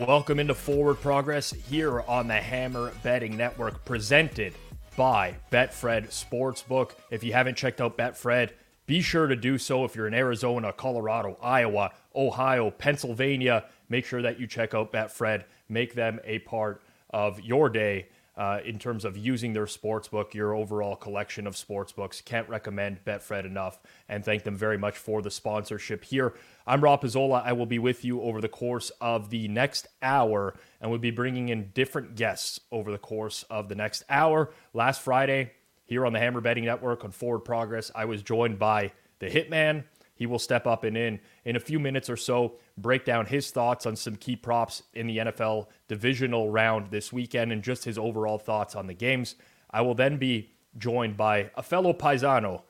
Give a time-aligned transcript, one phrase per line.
[0.00, 4.52] Welcome into Forward Progress here on the Hammer Betting Network, presented
[4.94, 6.90] by Betfred Sportsbook.
[7.10, 8.50] If you haven't checked out Betfred,
[8.84, 9.86] be sure to do so.
[9.86, 15.44] If you're in Arizona, Colorado, Iowa, Ohio, Pennsylvania, make sure that you check out Betfred.
[15.70, 20.54] Make them a part of your day uh, in terms of using their sportsbook, your
[20.54, 22.24] overall collection of sportsbooks.
[22.24, 23.78] Can't recommend Betfred enough
[24.08, 26.34] and thank them very much for the sponsorship here.
[26.66, 27.42] I'm Rob Pizzola.
[27.44, 31.10] I will be with you over the course of the next hour and we'll be
[31.10, 34.52] bringing in different guests over the course of the next hour.
[34.74, 35.52] Last Friday,
[35.86, 39.84] here on the Hammer Betting Network on Forward Progress, I was joined by the Hitman.
[40.14, 43.50] He will step up and in in a few minutes or so, break down his
[43.50, 47.98] thoughts on some key props in the NFL divisional round this weekend and just his
[47.98, 49.34] overall thoughts on the games.
[49.70, 52.62] I will then be joined by a fellow paisano,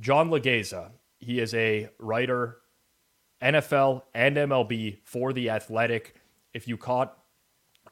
[0.00, 0.90] John Laghezza.
[1.18, 2.58] He is a writer,
[3.42, 6.14] NFL and MLB for The Athletic.
[6.54, 7.16] If you caught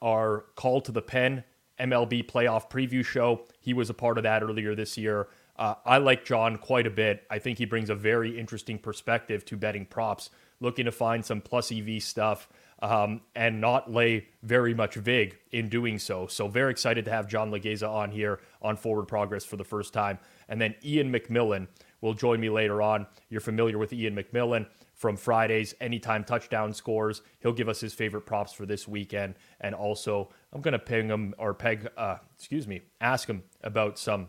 [0.01, 1.45] our call to the pen
[1.79, 5.29] MLB playoff preview show, he was a part of that earlier this year.
[5.56, 7.25] Uh, I like John quite a bit.
[7.31, 10.31] I think he brings a very interesting perspective to betting props,
[10.65, 12.48] looking to find some plus EV stuff
[12.83, 16.27] um, and not lay very much VIG in doing so.
[16.27, 19.92] So, very excited to have John Laghezza on here on Forward Progress for the first
[19.92, 20.19] time.
[20.48, 21.69] And then Iain MacMillan
[22.01, 23.07] will join me later on.
[23.29, 27.23] You're familiar with Iain MacMillan from Friday's Anytime Touchdown Scores.
[27.41, 29.37] He'll give us his favorite props for this weekend.
[29.61, 33.98] And also, I'm going to ping him or peg, uh, excuse me, ask him about
[33.98, 34.29] some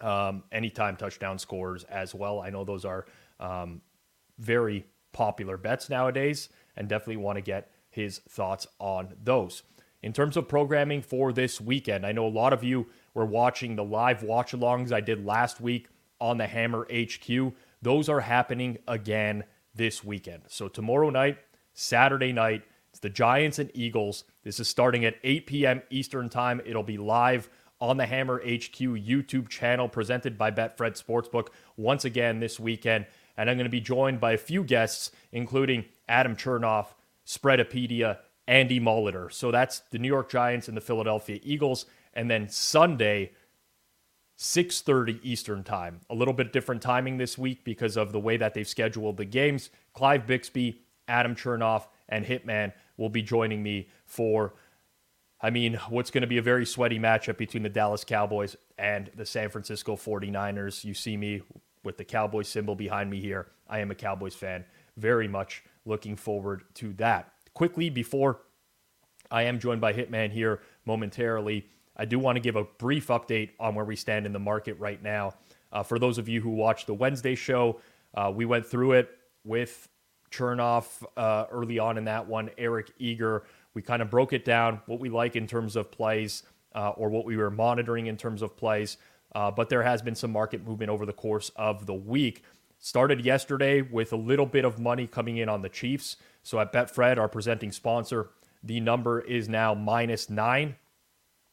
[0.00, 2.40] um, anytime touchdown scores as well.
[2.40, 3.06] I know those are
[3.38, 3.80] um,
[4.38, 9.62] very popular bets nowadays and definitely want to get his thoughts on those.
[10.02, 13.76] In terms of programming for this weekend, I know a lot of you were watching
[13.76, 15.88] the live watch alongs I did last week
[16.20, 17.52] on the Hammer HQ.
[17.80, 20.42] Those are happening again this weekend.
[20.48, 21.38] So tomorrow night,
[21.74, 24.24] Saturday night, it's the Giants and Eagles.
[24.42, 25.82] This is starting at 8 p.m.
[25.90, 26.60] Eastern Time.
[26.64, 27.48] It'll be live
[27.80, 33.06] on the Hammer HQ YouTube channel presented by Betfred Sportsbook once again this weekend.
[33.36, 36.88] And I'm going to be joined by a few guests, including Adam Chernoff,
[37.26, 39.32] Spreadopedia, Andy Molitor.
[39.32, 41.86] So that's the New York Giants and the Philadelphia Eagles.
[42.12, 43.32] And then Sunday,
[44.36, 46.00] 6:30 Eastern Time.
[46.10, 49.24] A little bit different timing this week because of the way that they've scheduled the
[49.24, 49.70] games.
[49.94, 54.54] Clive Bixby, Adam Chernoff, and Hitman will be joining me for
[55.44, 59.10] I mean, what's going to be a very sweaty matchup between the Dallas Cowboys and
[59.16, 60.84] the San Francisco 49ers.
[60.84, 61.42] You see me
[61.84, 63.48] with the Cowboys symbol behind me here.
[63.68, 64.64] I am a Cowboys fan.
[64.96, 67.32] Very much looking forward to that.
[67.54, 68.40] Quickly, before
[69.30, 71.66] I am joined by Hitman here momentarily,
[71.96, 74.78] I do want to give a brief update on where we stand in the market
[74.78, 75.34] right now.
[75.72, 77.80] Uh, for those of you who watched the Wednesday show,
[78.14, 79.10] uh, we went through it
[79.44, 79.88] with
[80.30, 83.44] Chernoff uh, early on in that one, Eric Eager
[83.74, 86.42] we kind of broke it down, what we like in terms of plays
[86.74, 88.98] uh, or what we were monitoring in terms of plays.
[89.34, 92.42] Uh, but there has been some market movement over the course of the week.
[92.78, 96.16] Started yesterday with a little bit of money coming in on the Chiefs.
[96.42, 98.30] So at Betfred, our presenting sponsor,
[98.62, 100.76] the number is now minus nine,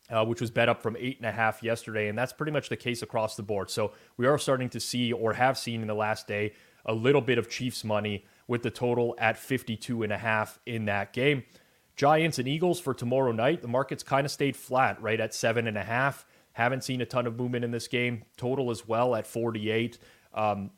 [0.10, 2.08] uh, which was bet up from eight and a half yesterday.
[2.08, 3.70] And that's pretty much the case across the board.
[3.70, 6.54] So we are starting to see or have seen in the last day
[6.86, 10.86] a little bit of Chiefs money with the total at 52 and a half in
[10.86, 11.44] that game.
[11.96, 13.62] Giants and Eagles for tomorrow night.
[13.62, 16.26] The market's kind of stayed flat, right at seven and a half.
[16.60, 18.24] Haven't seen a ton of movement in this game.
[18.36, 19.98] Total as well at 48.
[20.34, 20.72] Um,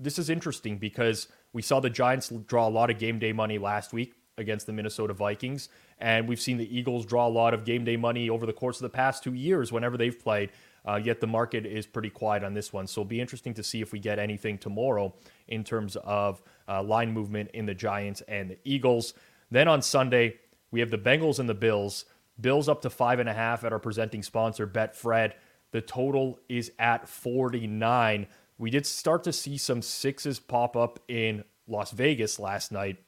[0.00, 3.58] this is interesting because we saw the Giants draw a lot of game day money
[3.58, 5.68] last week against the Minnesota Vikings.
[5.98, 8.78] And we've seen the Eagles draw a lot of game day money over the course
[8.78, 10.52] of the past two years whenever they've played.
[10.88, 12.86] Uh, yet the market is pretty quiet on this one.
[12.86, 15.12] So it'll be interesting to see if we get anything tomorrow
[15.48, 19.12] in terms of uh, line movement in the Giants and the Eagles.
[19.50, 20.36] Then on Sunday,
[20.70, 22.06] we have the Bengals and the Bills.
[22.40, 25.32] Bills up to five and a half at our presenting sponsor, Betfred.
[25.72, 28.26] The total is at 49.
[28.58, 32.98] We did start to see some sixes pop up in Las Vegas last night.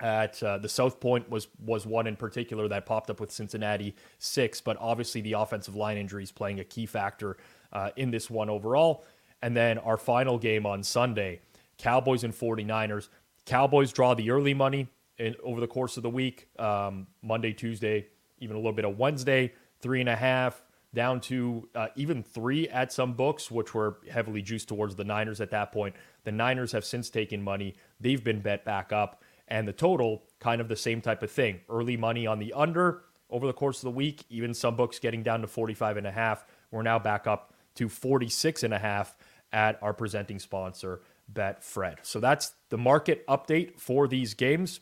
[0.00, 3.94] At uh, the South Point was was one in particular that popped up with Cincinnati
[4.18, 7.36] six, but obviously the offensive line injuries playing a key factor
[7.72, 9.04] uh, in this one overall.
[9.40, 11.40] And then our final game on Sunday,
[11.78, 13.08] Cowboys and 49ers.
[13.46, 14.88] Cowboys draw the early money
[15.18, 18.08] in, over the course of the week um, Monday, Tuesday,
[18.38, 20.62] even a little bit of Wednesday, three and a half,
[20.94, 25.40] down to uh, even three at some books, which were heavily juiced towards the Niners
[25.40, 25.94] at that point.
[26.24, 27.74] The Niners have since taken money.
[28.00, 29.22] They've been bet back up.
[29.48, 31.60] And the total, kind of the same type of thing.
[31.68, 35.22] Early money on the under over the course of the week, even some books getting
[35.22, 36.46] down to 45 and a half.
[36.70, 39.16] We're now back up to 46 and a half
[39.52, 41.00] at our presenting sponsor,
[41.32, 41.98] Betfred.
[42.02, 44.80] So that's the market update for these games.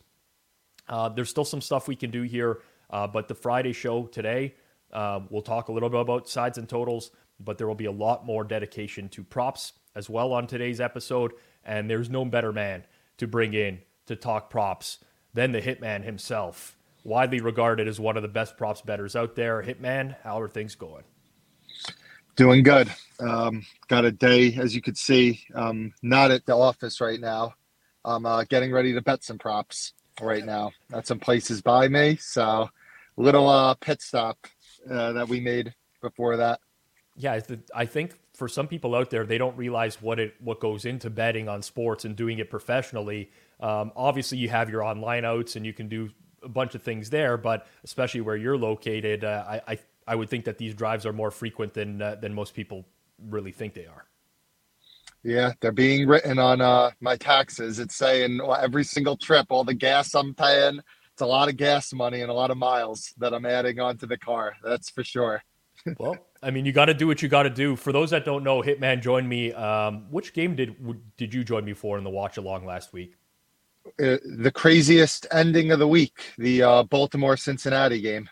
[0.89, 2.61] Uh, there's still some stuff we can do here,
[2.93, 4.55] uh, but the Friday show today,
[4.93, 7.11] uh, we'll talk a little bit about sides and totals,
[7.41, 11.33] but there will be a lot more dedication to props as well on today's episode.
[11.65, 12.85] And there's no better man
[13.19, 14.99] to bring in to talk props
[15.33, 19.63] than the Hitman himself, widely regarded as one of the best props betters out there.
[19.63, 21.05] Hitman, how are things going?
[22.37, 22.93] Doing good.
[23.21, 27.55] Um, got a day, as you could see, um, not at the office right now.
[28.05, 32.17] I'm uh, getting ready to bet some props right now at some places by me.
[32.17, 32.69] So,
[33.17, 34.39] little uh, pit stop
[34.91, 36.61] uh, that we made before that.
[37.17, 37.39] Yeah,
[37.75, 41.11] I think for some people out there, they don't realize what it what goes into
[41.11, 43.31] betting on sports and doing it professionally.
[43.61, 46.11] Um, obviously, you have your online outs and you can do
[46.43, 50.31] a bunch of things there, but especially where you're located, uh, I, I I would
[50.31, 52.87] think that these drives are more frequent than uh, than most people
[53.29, 54.07] really think they are.
[55.23, 57.79] Yeah, they're being written on uh, my taxes.
[57.79, 60.81] It's saying well, every single trip, all the gas I'm paying.
[61.23, 64.19] A lot of gas money and a lot of miles that I'm adding onto the
[64.19, 64.55] car.
[64.63, 65.43] That's for sure.
[65.99, 67.77] well, I mean, you got to do what you got to do.
[67.77, 69.53] For those that don't know, Hitman joined me.
[69.53, 70.77] Um, which game did
[71.17, 73.15] did you join me for in the watch along last week?
[74.01, 78.29] Uh, the craziest ending of the week, the uh, Baltimore Cincinnati game.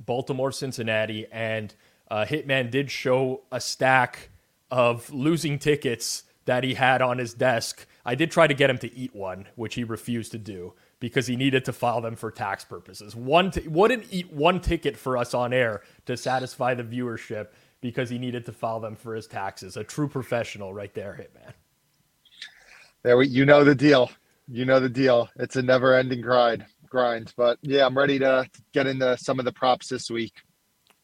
[0.00, 1.74] Baltimore, Cincinnati, and
[2.10, 4.30] uh, Hitman did show a stack
[4.70, 7.86] of losing tickets that he had on his desk.
[8.04, 11.26] I did try to get him to eat one, which he refused to do because
[11.26, 13.14] he needed to file them for tax purposes.
[13.16, 17.48] One t- wouldn't eat one ticket for us on air to satisfy the viewership
[17.80, 19.76] because he needed to file them for his taxes.
[19.76, 21.52] A true professional, right there, Hitman.
[23.02, 24.10] There, we, you know the deal.
[24.48, 25.28] You know the deal.
[25.36, 26.64] It's a never-ending grind
[26.94, 27.32] grind.
[27.36, 30.34] But yeah, I'm ready to get into some of the props this week.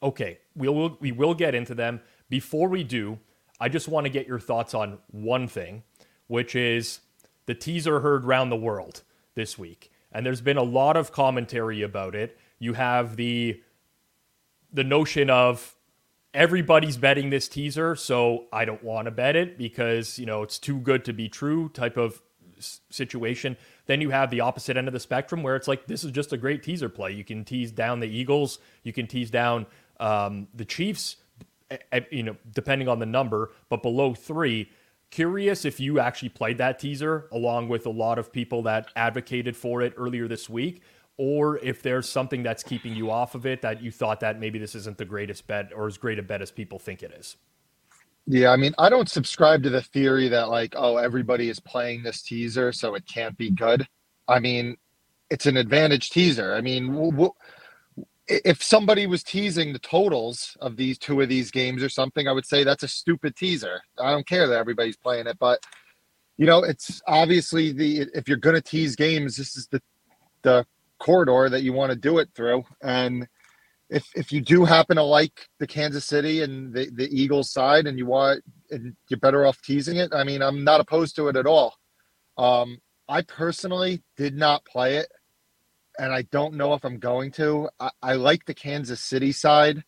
[0.03, 2.01] Okay, we will we will get into them.
[2.29, 3.19] Before we do,
[3.61, 5.83] I just want to get your thoughts on one thing,
[6.27, 7.01] which is
[7.47, 9.03] the teaser heard round the world
[9.35, 9.91] this week.
[10.13, 12.39] And there's been a lot of commentary about it.
[12.59, 13.61] You have the
[14.73, 15.77] the notion of
[16.33, 20.59] everybody's betting this teaser, so I don't want to bet it because, you know, it's
[20.59, 22.23] too good to be true type of
[22.91, 23.57] situation.
[23.87, 26.33] Then you have the opposite end of the spectrum where it's like this is just
[26.33, 27.13] a great teaser play.
[27.13, 29.67] You can tease down the Eagles, you can tease down
[29.99, 31.17] um, the Chiefs,
[32.11, 34.71] you know, depending on the number, but below three.
[35.11, 39.57] Curious if you actually played that teaser along with a lot of people that advocated
[39.57, 40.83] for it earlier this week,
[41.17, 44.59] or if there's something that's keeping you off of it that you thought that maybe
[44.59, 47.37] this isn't the greatest bet or as great a bet as people think it is.
[48.27, 52.05] Yeah, I mean, I don't subscribe to the theory that like, oh, everybody is playing
[52.05, 53.87] this teaser, so it can't be good.
[54.29, 54.77] I mean,
[55.31, 56.55] it's an advantage teaser.
[56.55, 56.95] I mean,
[58.31, 62.33] if somebody was teasing the totals of these two of these games or something, I
[62.33, 63.83] would say that's a stupid teaser.
[63.99, 65.61] I don't care that everybody's playing it, but
[66.37, 69.83] you know, it's obviously the if you're going to tease games, this is the
[70.43, 70.67] the
[70.99, 73.29] corridor that you want to do it through, and
[73.91, 77.87] if if you do happen to like the Kansas City and the, the Eagles side
[77.87, 81.29] and you want and you're better off teasing it, I mean, I'm not opposed to
[81.29, 81.75] it at all.
[82.39, 85.09] Um, I personally did not play it,
[85.99, 87.69] and I don't know if I'm going to.
[87.79, 89.85] I, I like the Kansas City side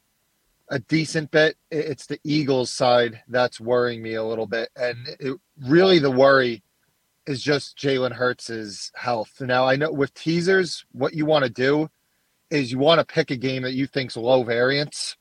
[0.70, 1.56] a decent bit.
[1.70, 6.62] It's the Eagles side that's worrying me a little bit, and it, really the worry
[7.26, 9.40] is just Jalen Hurts' health.
[9.40, 11.88] Now I know with teasers, what you want to do
[12.50, 15.16] is you want to pick a game that you think's low variance.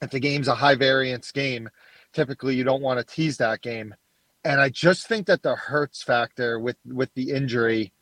[0.00, 1.68] If the game's a high variance game,
[2.12, 3.94] typically you don't want to tease that game.
[4.44, 7.92] And I just think that the Hurts factor with with the injury,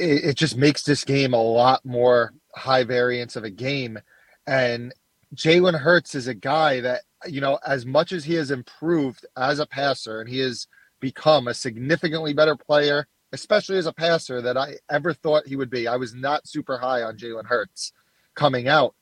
[0.00, 3.98] it, it just makes this game a lot more high variance of a game.
[4.46, 4.92] And
[5.34, 9.58] Jalen Hurts is a guy that you know, as much as he has improved as
[9.58, 10.66] a passer and he has
[11.00, 15.70] become a significantly better player especially as a passer, that I ever thought he would
[15.70, 15.86] be.
[15.86, 17.92] I was not super high on Jalen Hurts
[18.34, 18.94] coming out.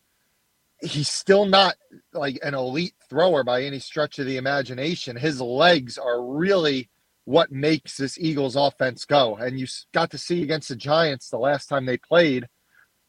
[0.81, 1.75] He's still not
[2.13, 5.17] like an elite thrower by any stretch of the imagination.
[5.17, 6.89] His legs are really
[7.29, 9.37] what makes this Eagles offense go.
[9.37, 12.49] And you got to see against the Giants the last time they played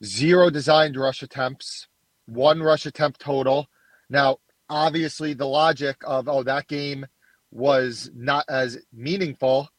[0.04, 1.88] zero designed rush attempts,
[2.26, 3.68] one rush attempt total.
[4.10, 7.06] Now, obviously, the logic of, oh, that game
[7.50, 9.70] was not as meaningful.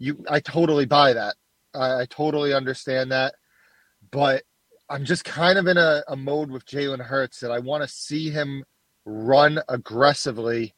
[0.00, 1.36] You, I totally buy that.
[1.72, 3.36] I, I totally understand that,
[4.10, 4.42] but
[4.90, 7.88] I'm just kind of in a, a mode with Jalen Hurts that I want to
[7.88, 8.64] see him
[9.04, 10.74] run aggressively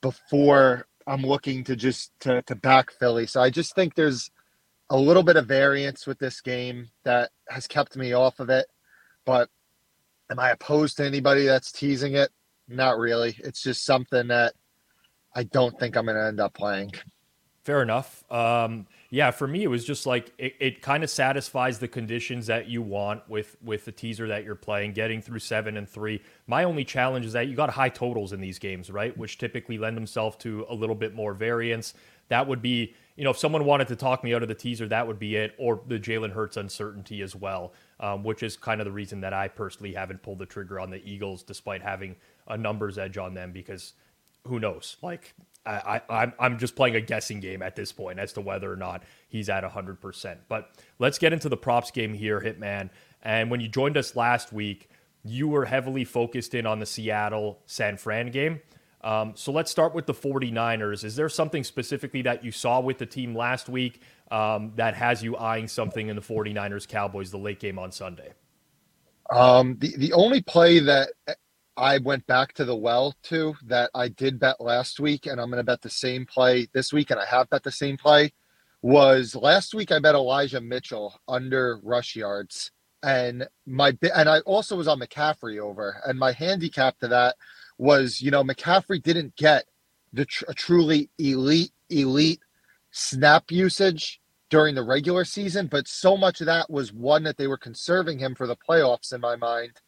[0.00, 3.26] before I'm looking to just to, to back Philly.
[3.26, 4.30] So I just think there's
[4.90, 8.66] a little bit of variance with this game that has kept me off of it.
[9.24, 9.48] But
[10.30, 12.30] am I opposed to anybody that's teasing it?
[12.68, 13.36] Not really.
[13.38, 14.54] It's just something that
[15.34, 16.92] I don't think I'm going to end up playing.
[17.64, 18.22] Fair enough.
[18.30, 22.46] Um, yeah, for me, it was just like it, it kind of satisfies the conditions
[22.46, 26.22] that you want with with the teaser that you're playing, getting through seven and three.
[26.46, 29.14] My only challenge is that you got high totals in these games, right?
[29.14, 31.92] Which typically lend themselves to a little bit more variance.
[32.28, 34.88] That would be, you know, if someone wanted to talk me out of the teaser,
[34.88, 38.80] that would be it, or the Jalen Hurts uncertainty as well, um, which is kind
[38.80, 42.16] of the reason that I personally haven't pulled the trigger on the Eagles, despite having
[42.48, 43.92] a numbers edge on them, because
[44.46, 44.96] who knows?
[45.02, 45.34] Like
[45.64, 48.72] I, I, am I'm just playing a guessing game at this point as to whether
[48.72, 50.36] or not he's at 100%.
[50.48, 52.90] But let's get into the props game here, Hitman.
[53.22, 54.88] And when you joined us last week,
[55.24, 58.60] you were heavily focused in on the Seattle San Fran game.
[59.04, 61.04] Um, so let's start with the 49ers.
[61.04, 65.22] Is there something specifically that you saw with the team last week um, that has
[65.22, 68.32] you eyeing something in the 49ers Cowboys, the late game on Sunday?
[69.30, 71.10] Um, the, the only play that
[71.76, 75.50] I went back to the well too that I did bet last week, and I'm
[75.50, 78.32] going to bet the same play this week, and I have bet the same play.
[78.82, 84.76] Was last week I bet Elijah Mitchell under rush yards, and my and I also
[84.76, 87.36] was on McCaffrey over, and my handicap to that
[87.78, 89.64] was you know McCaffrey didn't get
[90.12, 92.40] the tr- truly elite elite
[92.90, 97.46] snap usage during the regular season, but so much of that was one that they
[97.46, 99.80] were conserving him for the playoffs in my mind,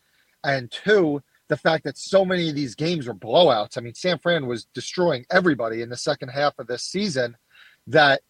[0.45, 3.77] and two the fact that so many of these games were blowouts.
[3.77, 7.37] I mean, San Fran was destroying everybody in the second half of this season
[7.87, 8.23] that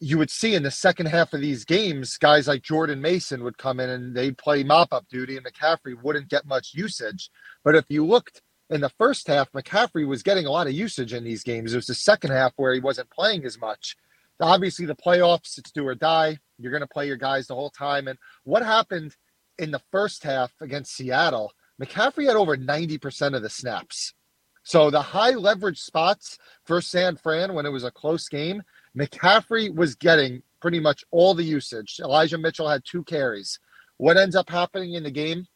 [0.00, 3.58] you would see in the second half of these games, guys like Jordan Mason would
[3.58, 7.30] come in and they'd play mop up duty, and McCaffrey wouldn't get much usage.
[7.64, 11.12] But if you looked in the first half, McCaffrey was getting a lot of usage
[11.12, 11.72] in these games.
[11.72, 13.96] It was the second half where he wasn't playing as much.
[14.40, 16.38] Obviously, the playoffs, it's do or die.
[16.58, 18.06] You're going to play your guys the whole time.
[18.06, 19.16] And what happened
[19.58, 21.52] in the first half against Seattle?
[21.82, 24.14] McCaffrey had over 90% of the snaps.
[24.62, 28.62] So the high leverage spots for San Fran when it was a close game,
[28.96, 32.00] McCaffrey was getting pretty much all the usage.
[32.00, 33.58] Elijah Mitchell had two carries.
[33.96, 35.46] What ends up happening in the game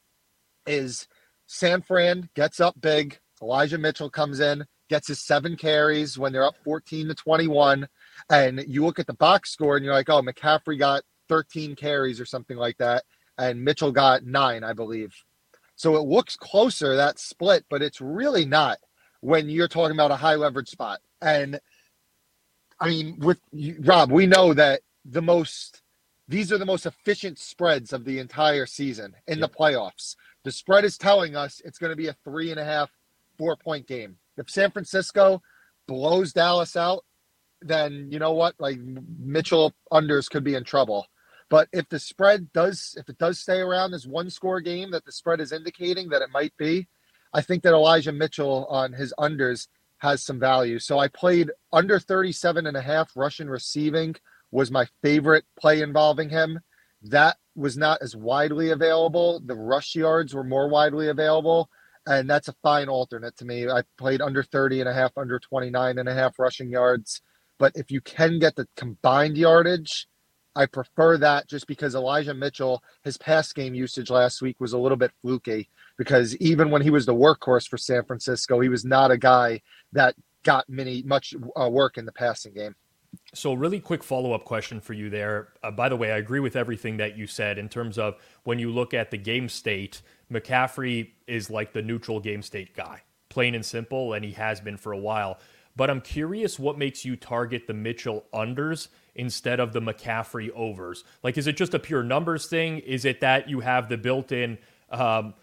[0.67, 1.09] is
[1.47, 3.19] San Fran gets up big.
[3.43, 7.89] Elijah Mitchell comes in, gets his seven carries when they're up 14 to 21.
[8.31, 12.21] And you look at the box score and you're like, oh, McCaffrey got 13 carries
[12.21, 13.05] or something like that.
[13.39, 15.15] And Mitchell got nine, I believe.
[15.83, 18.79] So it looks closer that split, but it's really not
[19.21, 21.01] when you're talking about a high leverage spot.
[21.21, 21.59] And
[22.79, 23.41] I mean, with
[23.81, 25.83] Rob, we know that the most
[26.29, 30.15] these are the most efficient spreads of the entire season in the playoffs.
[30.45, 32.93] The spread is telling us it's going to be a three and a half,
[33.37, 34.19] four point game.
[34.37, 35.43] If San Francisco
[35.89, 37.05] blows Dallas out,
[37.61, 38.55] then you know what?
[38.61, 38.79] Like
[39.19, 41.09] Mitchell unders could be in trouble.
[41.53, 45.05] But if the spread does, if it does stay around this one score game that
[45.05, 46.89] the spread is indicating that it might be,
[47.35, 49.69] I think that Elijah Mitchell on his unders
[49.99, 50.79] has some value.
[50.79, 54.17] So I played under 37 and a half rushing receiving
[54.51, 56.59] was my favorite play involving him.
[57.03, 59.39] That was not as widely available.
[59.45, 61.69] The rush yards were more widely available.
[62.07, 63.69] And that's a fine alternate to me.
[63.69, 67.21] I played under 30 and a half, under 29 and a half rushing yards.
[67.59, 70.09] But if you can get the combined yardage,
[70.55, 74.79] I prefer that just because Elijah Mitchell, his pass game usage last week was a
[74.79, 78.85] little bit fluky because even when he was the workhorse for San Francisco, he was
[78.85, 79.61] not a guy
[79.93, 82.75] that got many much uh, work in the passing game.
[83.35, 85.49] So, really quick follow up question for you there.
[85.63, 88.59] Uh, by the way, I agree with everything that you said in terms of when
[88.59, 90.01] you look at the game state,
[90.33, 94.79] McCaffrey is like the neutral game state guy, plain and simple, and he has been
[94.79, 95.39] for a while.
[95.77, 101.05] But I'm curious what makes you target the Mitchell unders instead of the McCaffrey overs?
[101.23, 102.79] Like, is it just a pure numbers thing?
[102.79, 104.59] Is it that you have the built in,
[104.91, 105.35] um,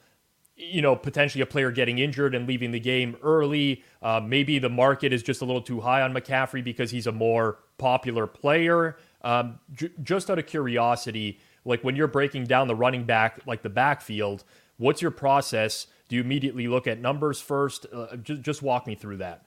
[0.55, 3.83] you know, potentially a player getting injured and leaving the game early?
[4.01, 7.11] Uh, maybe the market is just a little too high on McCaffrey because he's a
[7.11, 8.97] more popular player.
[9.21, 13.61] Um, j- just out of curiosity, like when you're breaking down the running back, like
[13.61, 14.43] the backfield,
[14.77, 15.87] what's your process?
[16.07, 17.85] Do you immediately look at numbers first?
[17.93, 19.45] Uh, just, just walk me through that.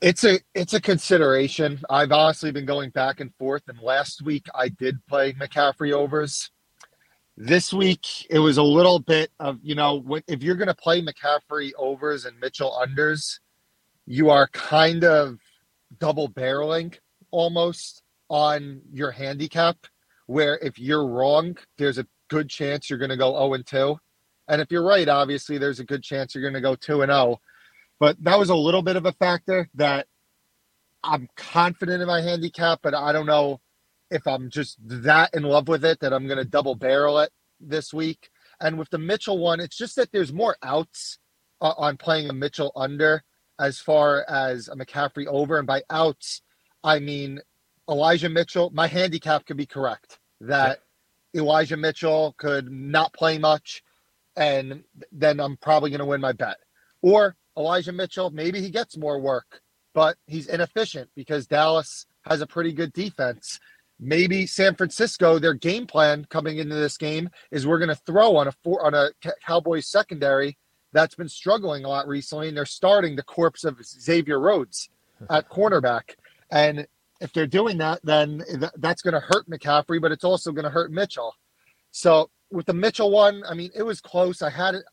[0.00, 1.80] It's a it's a consideration.
[1.90, 6.50] I've honestly been going back and forth, and last week I did play McCaffrey overs.
[7.36, 11.02] This week it was a little bit of you know if you're going to play
[11.02, 13.40] McCaffrey overs and Mitchell unders,
[14.06, 15.38] you are kind of
[15.98, 16.96] double barreling
[17.32, 19.76] almost on your handicap,
[20.26, 23.98] where if you're wrong, there's a good chance you're going to go 0 and 2.
[24.46, 27.10] And if you're right, obviously, there's a good chance you're going to go 2 and
[27.10, 27.40] 0.
[28.00, 30.06] But that was a little bit of a factor that
[31.02, 33.60] I'm confident in my handicap, but I don't know
[34.10, 37.30] if I'm just that in love with it that I'm going to double barrel it
[37.60, 38.30] this week.
[38.60, 41.18] And with the Mitchell one, it's just that there's more outs
[41.60, 43.22] uh, on playing a Mitchell under
[43.60, 45.58] as far as a McCaffrey over.
[45.58, 46.42] And by outs,
[46.82, 47.40] I mean
[47.88, 48.70] Elijah Mitchell.
[48.70, 50.80] My handicap could be correct that
[51.32, 51.42] yeah.
[51.42, 53.82] Elijah Mitchell could not play much,
[54.36, 56.56] and then I'm probably going to win my bet.
[57.02, 59.60] Or Elijah Mitchell, maybe he gets more work,
[59.94, 63.58] but he's inefficient because Dallas has a pretty good defense.
[64.00, 68.36] Maybe San Francisco, their game plan coming into this game is we're going to throw
[68.36, 69.10] on a four on a
[69.44, 70.56] Cowboys secondary
[70.92, 74.88] that's been struggling a lot recently, and they're starting the corpse of Xavier Rhodes
[75.30, 76.14] at cornerback.
[76.50, 76.86] And
[77.20, 78.44] if they're doing that, then
[78.76, 81.34] that's going to hurt McCaffrey, but it's also going to hurt Mitchell.
[81.90, 84.40] So with the Mitchell one, I mean, it was close.
[84.42, 84.84] I had it.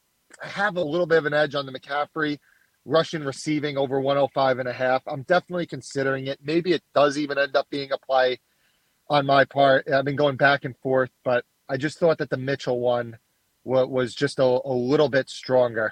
[0.44, 2.40] I have a little bit of an edge on the McCaffrey
[2.86, 5.04] rushing receiving over 105 and a half.
[5.08, 6.40] I'm definitely considering it.
[6.44, 8.40] Maybe it does even end up being a play
[9.10, 9.90] on my part.
[9.90, 13.18] I've been going back and forth, but I just thought that the Mitchell one
[13.64, 15.92] was just a, a little bit stronger.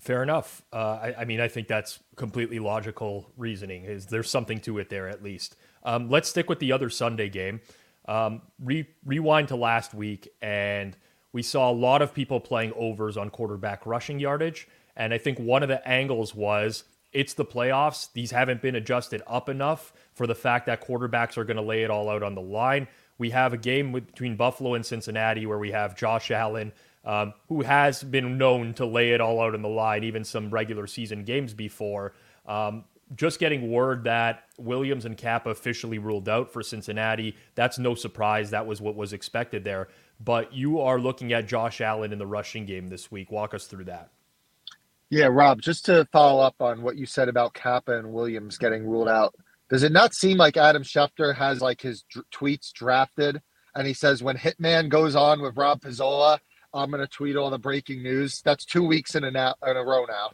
[0.00, 0.62] Fair enough.
[0.72, 3.84] Uh, I, I, mean, I think that's completely logical reasoning.
[3.84, 5.54] Is there's something to it there at least?
[5.84, 7.60] Um, let's stick with the other Sunday game.
[8.08, 10.96] Um, re- rewind to last week, and
[11.32, 14.66] we saw a lot of people playing overs on quarterback rushing yardage.
[14.96, 18.12] And I think one of the angles was it's the playoffs.
[18.12, 21.82] These haven't been adjusted up enough for the fact that quarterbacks are going to lay
[21.82, 22.88] it all out on the line.
[23.18, 26.72] We have a game with, between Buffalo and Cincinnati where we have Josh Allen,
[27.04, 30.50] um, who has been known to lay it all out on the line, even some
[30.50, 32.14] regular season games before.
[32.46, 32.84] Um,
[33.14, 37.36] just getting word that Williams and Cappa officially ruled out for Cincinnati.
[37.54, 38.50] That's no surprise.
[38.50, 39.88] That was what was expected there.
[40.18, 43.30] But you are looking at Josh Allen in the rushing game this week.
[43.30, 44.10] Walk us through that.
[45.12, 48.86] Yeah, Rob, just to follow up on what you said about Cappa and Williams getting
[48.86, 49.34] ruled out,
[49.68, 53.42] does it not seem like Adam Schefter has like his d- tweets drafted
[53.74, 56.38] and he says, when Hitman goes on with Rob Pizzola,
[56.72, 58.40] I'm going to tweet all the breaking news?
[58.42, 60.30] That's two weeks in a, na- in a row now.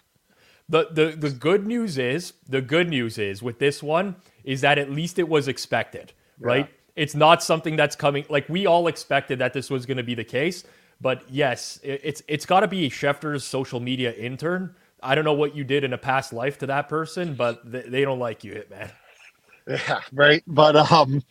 [0.69, 4.15] The, the the good news is the good news is with this one
[4.45, 6.69] is that at least it was expected, right?
[6.95, 10.15] It's not something that's coming like we all expected that this was going to be
[10.15, 10.63] the case.
[11.01, 14.75] But yes, it's it's got to be Schefter's social media intern.
[15.03, 18.03] I don't know what you did in a past life to that person, but they
[18.03, 18.91] don't like you, Hitman.
[19.69, 20.43] Yeah, right.
[20.47, 21.23] But um,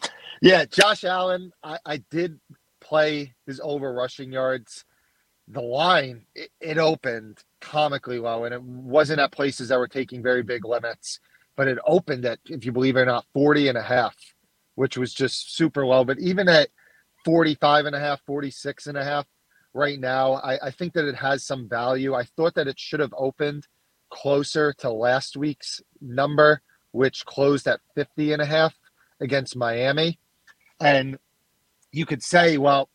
[0.42, 2.40] yeah, Josh Allen, I, I did
[2.82, 4.86] play his over rushing yards.
[5.48, 10.24] The line it, it opened comically low, and it wasn't at places that were taking
[10.24, 11.20] very big limits,
[11.56, 14.16] but it opened at, if you believe it or not, 40 and a half,
[14.76, 16.06] which was just super low.
[16.06, 16.70] But even at
[17.26, 19.26] 45 and a half, 46 and a half,
[19.78, 20.34] right now.
[20.34, 22.14] I, I think that it has some value.
[22.14, 23.68] I thought that it should have opened
[24.10, 26.62] closer to last week's number,
[26.92, 28.74] which closed at 50 and a half
[29.22, 30.20] against Miami.
[30.80, 31.18] And
[31.92, 32.90] you could say, well,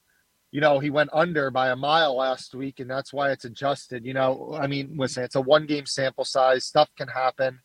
[0.50, 4.04] you know, he went under by a mile last week, and that's why it's adjusted.
[4.04, 7.60] You know, I mean, listen, it's a one game sample size, stuff can happen.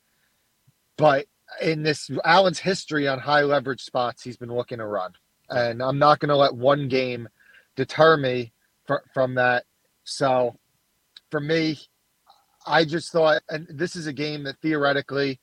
[0.96, 1.26] But
[1.62, 5.12] in this Allen's history on high leverage spots, he's been looking to run.
[5.50, 7.28] And I'm not going to let one game
[7.76, 8.54] deter me
[8.88, 9.65] fr- from that.
[10.04, 10.56] So
[11.30, 11.80] for me,
[12.65, 15.39] I just thought, and this is a game that theoretically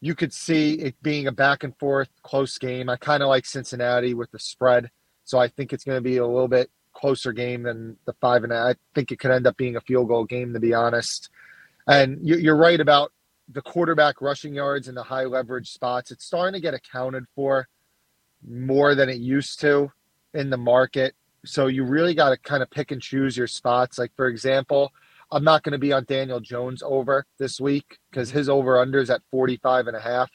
[0.00, 2.88] you could see it being a back and forth close game.
[2.88, 4.90] I kind of like Cincinnati with the spread.
[5.24, 8.44] So I think it's going to be a little bit closer game than the five
[8.44, 10.74] and a, I think it could end up being a field goal game, to be
[10.74, 11.30] honest.
[11.86, 13.12] And you're right about
[13.48, 16.10] the quarterback rushing yards and the high leverage spots.
[16.10, 17.68] It's starting to get accounted for
[18.46, 19.90] more than it used to
[20.32, 21.14] in the market.
[21.44, 23.98] So you really got to kind of pick and choose your spots.
[23.98, 24.92] Like, for example,
[25.30, 28.38] I'm not going to be on Daniel Jones over this week because mm-hmm.
[28.38, 30.30] his over under is at 45 and a half.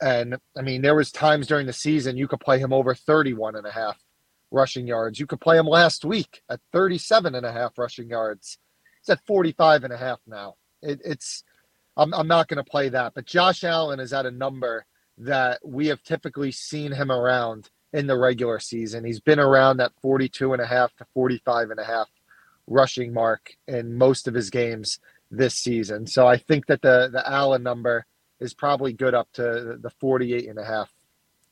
[0.00, 3.56] And I mean, there was times during the season you could play him over 31
[3.56, 3.98] and a half
[4.50, 5.18] rushing yards.
[5.18, 8.58] You could play him last week at 37 and a half rushing yards.
[9.00, 10.54] He's at 45 and a half now.
[10.82, 11.44] It, it's,
[11.96, 13.14] I'm, I'm not going to play that.
[13.14, 14.84] But Josh Allen is at a number
[15.18, 19.04] that we have typically seen him around in the regular season.
[19.04, 22.08] He's been around that 42 and a half to 45 and a half
[22.66, 24.98] rushing mark in most of his games
[25.30, 26.06] this season.
[26.06, 28.04] So I think that the the Allen number
[28.38, 30.92] is probably good up to the 48 and a half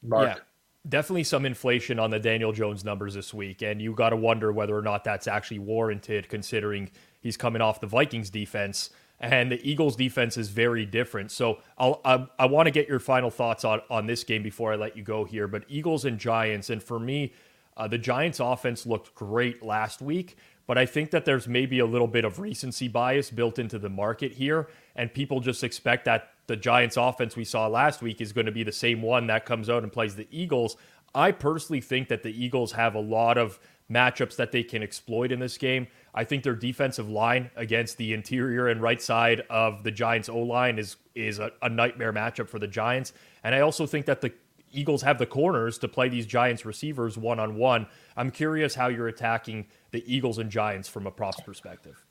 [0.02, 0.36] mark.
[0.36, 0.42] Yeah.
[0.86, 4.52] Definitely some inflation on the Daniel Jones numbers this week, and you got to wonder
[4.52, 6.90] whether or not that's actually warranted, considering
[7.22, 8.90] he's coming off the Vikings defense.
[9.20, 11.30] And the Eagles defense is very different.
[11.30, 14.72] So I'll, I, I want to get your final thoughts on, on this game before
[14.72, 15.46] I let you go here.
[15.46, 17.32] But Eagles and Giants, and for me,
[17.76, 21.86] uh, the Giants offense looked great last week, but I think that there's maybe a
[21.86, 26.30] little bit of recency bias built into the market here, and people just expect that
[26.46, 29.46] the Giants offense we saw last week is going to be the same one that
[29.46, 30.76] comes out and plays the Eagles.
[31.14, 33.58] I personally think that the Eagles have a lot of
[33.90, 35.86] matchups that they can exploit in this game.
[36.14, 40.38] I think their defensive line against the interior and right side of the Giants O
[40.38, 43.12] line is is a, a, nightmare matchup for the Giants.
[43.42, 44.32] And I also think that the
[44.72, 47.86] Eagles have the corners to play these Giants receivers one on one.
[48.16, 52.04] I'm curious how you're attacking the Eagles and Giants from a props perspective.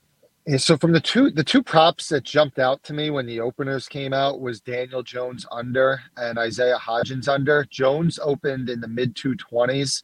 [0.46, 3.40] Yeah, so from the two the two props that jumped out to me when the
[3.40, 7.66] openers came out was Daniel Jones under and Isaiah Hodgins under.
[7.70, 10.04] Jones opened in the mid 220s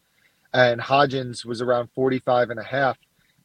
[0.54, 2.98] and Hodgins was around 45 and a half.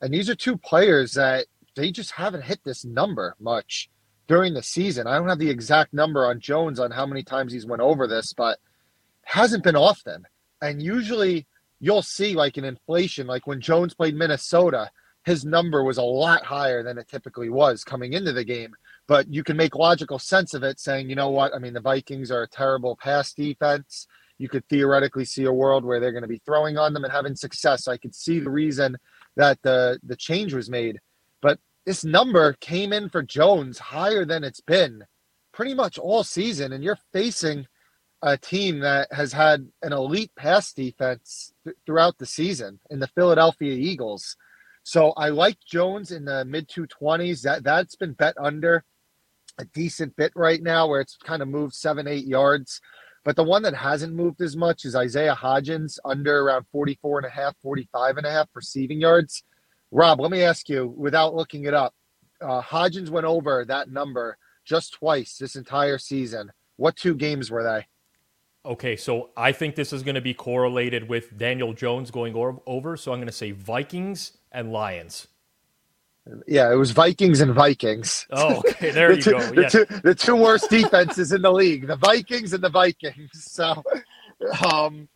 [0.04, 3.88] And these are two players that they just haven't hit this number much
[4.28, 5.06] during the season.
[5.06, 8.06] I don't have the exact number on Jones on how many times he's went over
[8.06, 8.58] this, but
[9.22, 10.26] hasn't been often.
[10.60, 11.46] And usually
[11.80, 14.90] you'll see like an inflation, like when Jones played Minnesota,
[15.24, 18.74] his number was a lot higher than it typically was coming into the game.
[19.06, 21.54] But you can make logical sense of it saying, you know what?
[21.54, 24.06] I mean, the Vikings are a terrible pass defense
[24.38, 27.12] you could theoretically see a world where they're going to be throwing on them and
[27.12, 27.84] having success.
[27.84, 28.96] So I could see the reason
[29.36, 31.00] that the the change was made.
[31.42, 35.04] But this number came in for Jones higher than it's been
[35.52, 37.66] pretty much all season, and you're facing
[38.22, 43.06] a team that has had an elite pass defense th- throughout the season in the
[43.08, 44.36] Philadelphia Eagles.
[44.82, 47.42] So I like Jones in the mid 220s.
[47.42, 48.84] That that's been bet under
[49.58, 52.80] a decent bit right now, where it's kind of moved seven, eight yards.
[53.24, 57.26] But the one that hasn't moved as much is Isaiah Hodgins under around 44 and
[57.26, 59.42] a half, 45 and a half receiving yards.
[59.90, 61.94] Rob, let me ask you without looking it up.
[62.40, 66.52] Uh, Hodgins went over that number just twice this entire season.
[66.76, 67.86] What two games were they?
[68.66, 72.96] Okay, so I think this is going to be correlated with Daniel Jones going over.
[72.96, 75.28] So I'm going to say Vikings and Lions.
[76.46, 78.26] Yeah, it was Vikings and Vikings.
[78.30, 78.90] Oh, okay.
[78.90, 79.50] There the you two, go.
[79.50, 83.30] The, two, the two worst defenses in the league, the Vikings and the Vikings.
[83.34, 83.82] So,
[84.66, 85.08] um,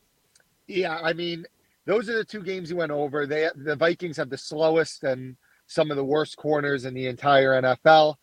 [0.67, 1.47] yeah, I mean,
[1.87, 3.27] those are the two games he went over.
[3.27, 7.61] They the Vikings have the slowest and some of the worst corners in the entire
[7.61, 8.17] NFL.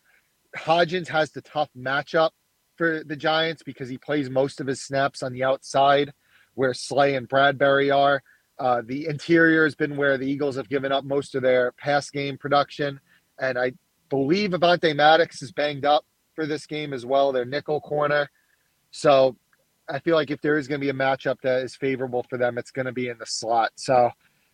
[0.56, 2.30] Hodgins has the tough matchup
[2.76, 6.12] for the Giants because he plays most of his snaps on the outside,
[6.54, 8.22] where Slay and Bradberry are.
[8.58, 12.10] Uh, the interior has been where the Eagles have given up most of their pass
[12.10, 12.98] game production.
[13.38, 13.72] And I
[14.08, 18.30] believe Avonte Maddox is banged up for this game as well, their nickel corner.
[18.90, 19.36] So
[19.88, 22.38] I feel like if there is going to be a matchup that is favorable for
[22.38, 23.72] them, it's going to be in the slot.
[23.76, 24.10] So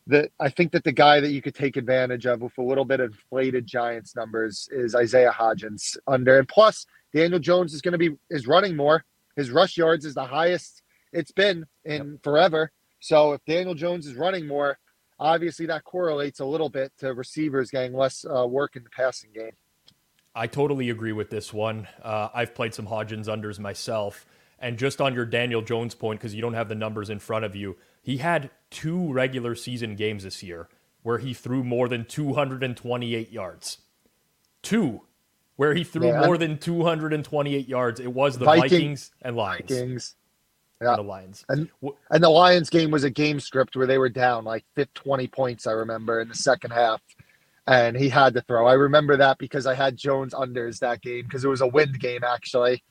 [0.07, 2.85] the, I think that the guy that you could take advantage of with a little
[2.85, 6.39] bit of inflated Giants numbers is Isaiah Hodgins under.
[6.39, 9.05] And plus, Daniel Jones is going to be is running more.
[9.37, 12.23] His rush yards is the highest it's been in yep.
[12.23, 12.73] forever.
[13.03, 14.79] So if Daniel Jones is running more,
[15.19, 19.31] obviously that correlates a little bit to receivers getting less uh, work in the passing
[19.35, 19.51] game.
[20.37, 21.89] I totally agree with this one.
[22.01, 24.25] Uh, I've played some Hodgins unders myself.
[24.61, 27.45] And just on your Daniel Jones point, because you don't have the numbers in front
[27.45, 30.69] of you, he had two regular season games this year
[31.03, 33.79] where he threw more than 228 yards.
[34.63, 35.03] Two
[35.57, 36.25] where he threw yeah.
[36.25, 37.99] more than 228 yards.
[37.99, 39.71] It was the Vikings, Vikings and Lions.
[39.71, 40.15] Vikings
[40.83, 40.97] yeah.
[40.97, 41.45] the Lions.
[41.49, 41.69] And
[42.11, 44.65] and the Lions game was a game script where they were down like
[44.95, 47.01] 20 points, I remember, in the second half.
[47.67, 48.67] And he had to throw.
[48.67, 52.01] I remember that because I had Jones unders that game because it was a wind
[52.01, 52.83] game actually.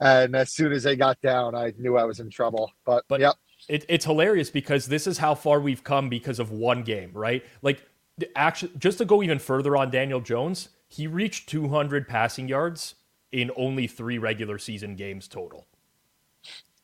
[0.00, 2.70] And as soon as they got down, I knew I was in trouble.
[2.84, 3.34] But, but yep.
[3.68, 7.44] It, it's hilarious because this is how far we've come because of one game, right?
[7.62, 7.82] Like,
[8.36, 12.94] actually, just to go even further on Daniel Jones, he reached 200 passing yards
[13.32, 15.66] in only three regular season games total.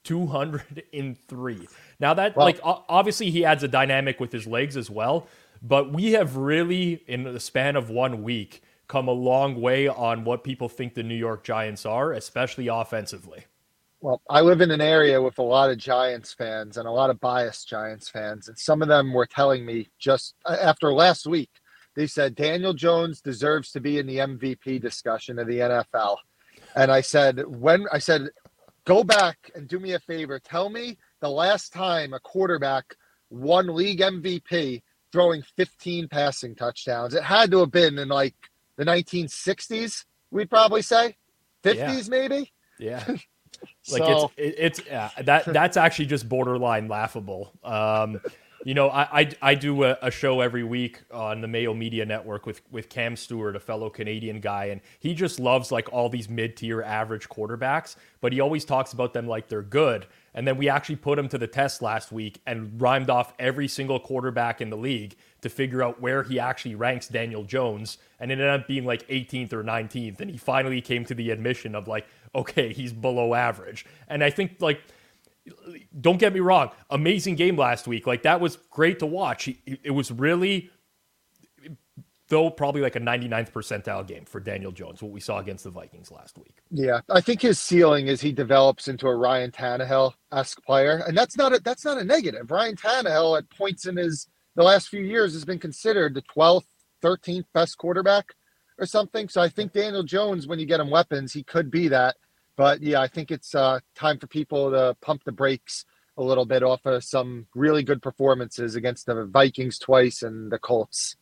[0.04, 1.68] 203.
[1.98, 5.28] Now that well, like obviously he adds a dynamic with his legs as well,
[5.62, 10.24] but we have really in the span of 1 week come a long way on
[10.24, 13.44] what people think the New York Giants are, especially offensively.
[14.00, 17.08] Well, I live in an area with a lot of Giants fans and a lot
[17.08, 21.26] of biased Giants fans, and some of them were telling me just uh, after last
[21.26, 21.48] week,
[21.96, 26.18] they said Daniel Jones deserves to be in the MVP discussion of the NFL.
[26.76, 28.28] And I said, when I said
[28.85, 30.38] go back and do me a favor.
[30.38, 32.94] Tell me the last time a quarterback
[33.31, 37.14] won league MVP throwing 15 passing touchdowns.
[37.14, 38.35] It had to have been in like
[38.77, 41.16] the 1960s, we'd probably say.
[41.62, 42.03] 50s, yeah.
[42.09, 42.53] maybe?
[42.79, 43.05] Yeah.
[43.09, 47.53] like so, it's it's yeah, that that's actually just borderline laughable.
[47.62, 48.20] Um
[48.64, 52.07] You know, I, I, I do a, a, show every week on the Mayo Media
[52.07, 56.09] Network with, with Cam Stewart, a fellow Canadian guy, and he just loves like all
[56.09, 60.07] these mid tier average quarterbacks, but he always talks about them like they're good.
[60.33, 63.68] And then we actually put him to the test last week and rhymed off every
[63.68, 67.98] single quarterback in the league to figure out where he actually ranks Daniel Jones.
[68.18, 70.20] And it ended up being like 18th or 19th.
[70.20, 73.85] And he finally came to the admission of like, okay, he's below average.
[74.09, 74.81] And I think like
[76.00, 78.07] don't get me wrong, amazing game last week.
[78.07, 79.48] Like that was great to watch.
[79.66, 80.70] It was really,
[82.28, 85.70] though, probably like a 99th percentile game for Daniel Jones, what we saw against the
[85.70, 86.59] Vikings last week.
[86.70, 91.16] Yeah, I think his ceiling is he develops into a Ryan Tannehill esque player, and
[91.16, 92.50] that's not a that's not a negative.
[92.50, 96.66] Ryan Tannehill at points in his the last few years has been considered the 12th,
[97.02, 98.35] 13th best quarterback
[98.78, 99.28] or something.
[99.28, 102.16] So I think Daniel Jones, when you get him weapons, he could be that.
[102.56, 105.84] But yeah, I think it's uh, time for people to pump the brakes
[106.16, 110.58] a little bit off of some really good performances against the Vikings twice and the
[110.58, 111.16] Colts.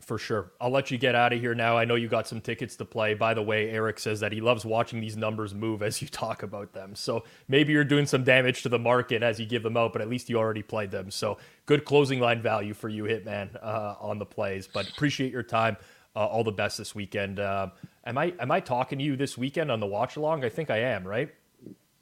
[0.00, 0.52] For sure.
[0.60, 1.76] I'll let you get out of here now.
[1.76, 3.14] I know you got some tickets to play.
[3.14, 6.42] By the way, Eric says that he loves watching these numbers move as you talk
[6.42, 6.94] about them.
[6.94, 10.00] So maybe you're doing some damage to the market as you give them out, but
[10.00, 11.10] at least you already played them.
[11.10, 14.66] So good closing line value for you, Hitman, uh, on the plays.
[14.66, 15.76] But appreciate your time.
[16.16, 17.38] Uh, all the best this weekend.
[17.38, 17.68] Uh,
[18.04, 20.44] am I am I talking to you this weekend on the watch along?
[20.44, 21.30] I think I am, right?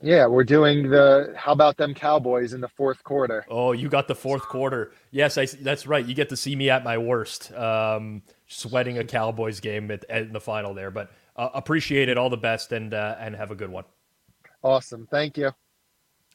[0.01, 3.45] Yeah, we're doing the how about them Cowboys in the fourth quarter.
[3.49, 4.93] Oh, you got the fourth quarter.
[5.11, 6.05] Yes, I, that's right.
[6.05, 10.23] You get to see me at my worst, um, sweating a Cowboys game at, at,
[10.23, 10.93] in the final there.
[10.93, 12.17] But uh, appreciate it.
[12.17, 13.85] All the best and uh, and have a good one.
[14.63, 15.09] Awesome.
[15.11, 15.51] Thank you.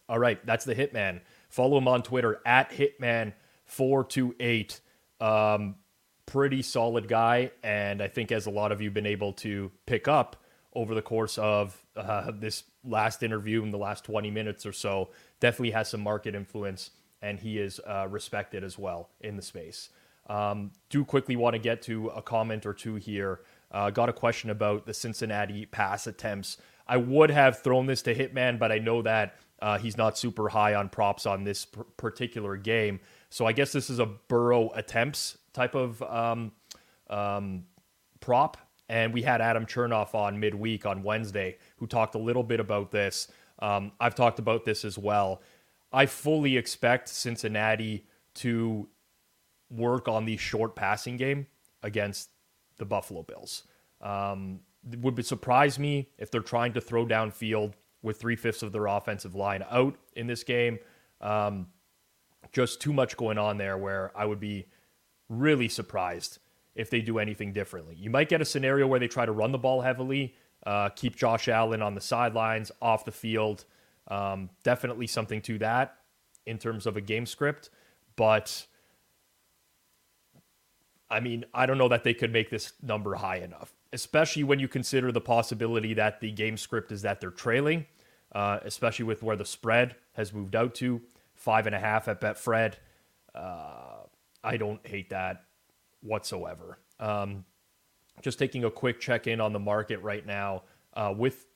[0.10, 1.22] All right, that's the Hitman.
[1.48, 3.32] Follow him on Twitter at Hitman
[3.66, 4.82] four two eight.
[5.22, 5.76] Um,
[6.26, 7.52] pretty solid guy.
[7.64, 10.38] And I think, as a lot of you have been able to pick up
[10.74, 15.10] over the course of uh, this last interview in the last 20 minutes or so,
[15.40, 19.90] definitely has some market influence and he is uh, respected as well in the space.
[20.28, 23.42] Um, do quickly want to get to a comment or two here.
[23.72, 26.58] Uh, got a question about the Cincinnati pass attempts.
[26.88, 30.50] I would have thrown this to Hitman, but I know that uh, he's not super
[30.50, 33.00] high on props on this p- particular game.
[33.30, 36.52] So I guess this is a Burrow attempts type of um,
[37.10, 37.64] um,
[38.20, 38.58] prop.
[38.90, 42.92] And we had Adam Chernoff on midweek on Wednesday who talked a little bit about
[42.92, 43.28] this.
[43.60, 45.42] Um, I've talked about this as well.
[45.92, 48.90] I fully expect Cincinnati to
[49.70, 51.48] work on the short passing game
[51.82, 52.30] against
[52.78, 53.64] the Buffalo Bills.
[54.02, 54.60] Um,
[54.92, 58.88] it would surprise me if they're trying to throw downfield with three fifths of their
[58.88, 60.78] offensive line out in this game.
[61.22, 61.68] Um,
[62.52, 64.66] just too much going on there where I would be
[65.30, 66.40] really surprised
[66.76, 67.96] if they do anything differently.
[67.96, 71.16] You might get a scenario where they try to run the ball heavily, uh, keep
[71.16, 73.66] Josh Allen on the sidelines, off the field.
[74.08, 75.96] Um, definitely something to that
[76.46, 77.70] in terms of a game script.
[78.16, 78.66] But
[81.10, 84.60] I mean, I don't know that they could make this number high enough, especially when
[84.60, 87.86] you consider the possibility that the game script is that they're trailing,
[88.34, 91.02] uh, especially with where the spread has moved out to
[91.36, 92.76] five and a half at Betfred.
[93.36, 94.03] Uh,
[94.44, 95.46] I don't hate that
[96.02, 96.80] whatsoever.
[97.00, 97.46] Um,
[98.22, 101.48] just taking a quick check in on the market right now uh, with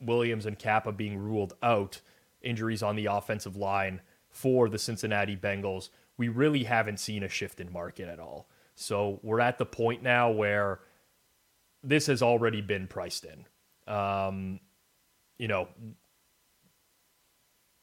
[0.00, 2.00] Williams and Cappa being ruled out,
[2.42, 5.90] injuries on the offensive line for the Cincinnati Bengals.
[6.16, 8.48] We really haven't seen a shift in market at all.
[8.74, 10.80] So we're at the point now where
[11.82, 13.92] this has already been priced in.
[13.92, 14.60] Um,
[15.38, 15.68] you know,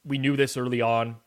[0.03, 1.17] we knew this early on.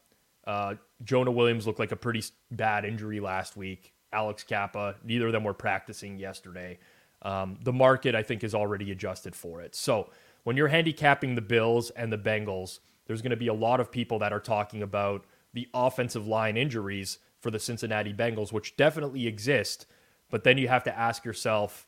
[0.47, 3.93] Uh, Jonah Williams looked like a pretty bad injury last week.
[4.13, 6.79] Alex Cappa, neither of them were practicing yesterday.
[7.23, 9.75] Um, the market, I think, is already adjusted for it.
[9.75, 10.11] So
[10.45, 13.91] when you're handicapping the Bills and the Bengals, there's going to be a lot of
[13.91, 19.27] people that are talking about the offensive line injuries for the Cincinnati Bengals, which definitely
[19.27, 19.87] exist.
[20.31, 21.87] But then you have to ask yourself,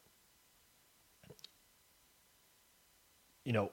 [3.45, 3.71] you know,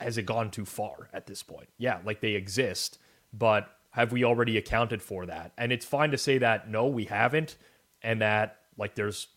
[0.00, 1.68] has it gone too far at this point?
[1.78, 2.98] Yeah, like they exist,
[3.32, 5.52] but have we already accounted for that?
[5.58, 7.56] And it's fine to say that no, we haven't,
[8.02, 9.28] and that like there's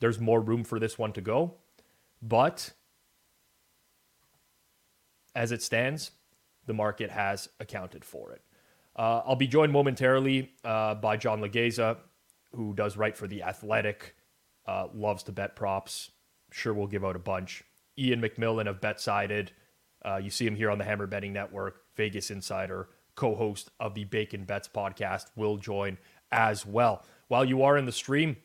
[0.00, 1.54] there's more room for this one to go.
[2.20, 2.72] But
[5.34, 6.10] as it stands,
[6.66, 8.42] the market has accounted for it.
[8.96, 11.98] Uh, I'll be joined momentarily uh, by John Laghezza,
[12.54, 14.16] who does write for The Athletic,
[14.66, 16.10] uh, loves to bet props.
[16.50, 17.62] Sure, we'll give out a bunch.
[17.98, 19.48] Iain MacMillan of BetSided.
[20.04, 23.94] Uh, you see him here on the Hammer Betting Network, Vegas Insider co host of
[23.94, 25.98] the Bacon Bets podcast, will join
[26.30, 27.04] as well.
[27.26, 28.36] While you are in the stream,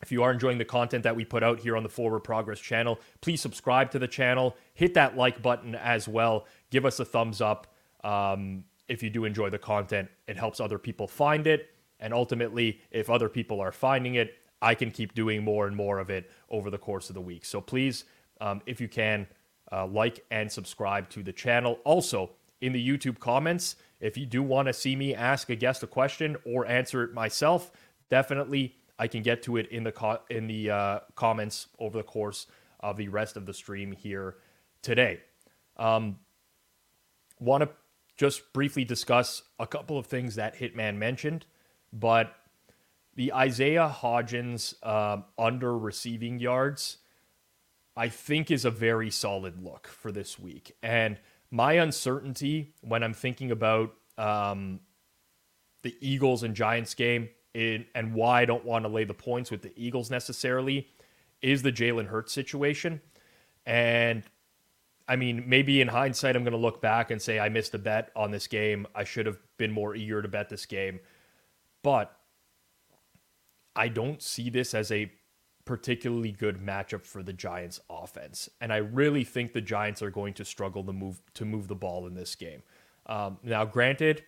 [0.00, 2.58] if you are enjoying the content that we put out here on the Forward Progress
[2.58, 7.04] channel, please subscribe to the channel, hit that like button as well, give us a
[7.04, 7.66] thumbs up.
[8.02, 11.68] Um, if you do enjoy the content, it helps other people find it.
[12.00, 15.98] And ultimately, if other people are finding it, I can keep doing more and more
[15.98, 17.44] of it over the course of the week.
[17.44, 18.04] So please,
[18.40, 19.26] um, if you can,
[19.70, 21.78] uh, like and subscribe to the channel.
[21.84, 22.30] Also,
[22.60, 25.86] in the YouTube comments, if you do want to see me ask a guest a
[25.86, 27.70] question or answer it myself,
[28.08, 32.04] definitely I can get to it in the co- in the uh, comments over the
[32.04, 32.46] course
[32.80, 34.36] of the rest of the stream here
[34.82, 35.20] today.
[35.76, 36.18] Um,
[37.38, 37.70] want to
[38.16, 41.46] just briefly discuss a couple of things that Hitman mentioned,
[41.92, 42.34] but
[43.14, 46.98] the Isaiah Hodgins um, under receiving yards,
[47.96, 50.76] I think, is a very solid look for this week.
[50.82, 51.18] And
[51.50, 54.80] my uncertainty when I'm thinking about um,
[55.82, 59.50] the Eagles and Giants game in, and why I don't want to lay the points
[59.50, 60.88] with the Eagles necessarily
[61.42, 63.00] is the Jalen Hurts situation.
[63.66, 64.22] And
[65.08, 67.78] I mean, maybe in hindsight, I'm going to look back and say I missed a
[67.78, 68.86] bet on this game.
[68.94, 71.00] I should have been more eager to bet this game.
[71.82, 72.16] But
[73.74, 75.10] I don't see this as a
[75.70, 78.50] particularly good matchup for the Giants offense.
[78.60, 81.76] And I really think the Giants are going to struggle to move to move the
[81.76, 82.64] ball in this game.
[83.06, 84.24] Um, now, granted,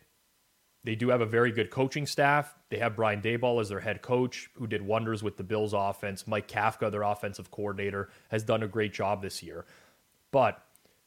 [0.85, 2.55] they do have a very good coaching staff.
[2.68, 6.28] They have Brian Daboll as their head coach, who did wonders with the Bills offense.
[6.28, 9.64] Mike Kafka, their offensive coordinator, has done a great job this year.
[10.31, 10.64] But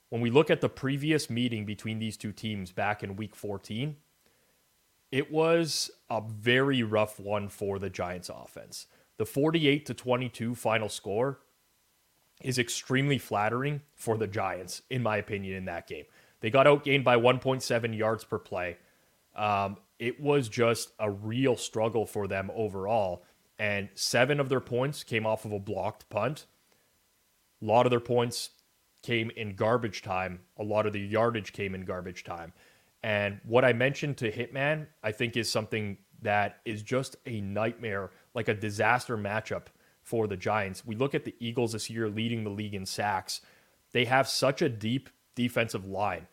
[0.10, 3.96] when we look at the previous meeting between these two teams back in week 14,
[5.14, 8.88] it was a very rough one for the Giants offense.
[9.18, 11.40] The 48 to 22 final score
[12.42, 16.06] is extremely flattering for the Giants, in my opinion, in that game.
[16.42, 18.78] They got outgained by 1.7 yards per play.
[19.36, 23.24] Um, it was just a real struggle for them overall.
[23.58, 26.46] And seven of their points came off of a blocked punt.
[27.62, 28.50] A lot of their points
[29.02, 30.42] came in garbage time.
[30.58, 32.52] A lot of the yardage came in garbage time.
[33.02, 38.12] And what I mentioned to Hitman, I think, is something that is just a nightmare,
[38.36, 39.68] like a disaster matchup
[40.04, 40.86] for the Giants.
[40.86, 43.42] We look at the Eagles this year leading the league in sacks.
[43.92, 46.28] They have such a deep defensive line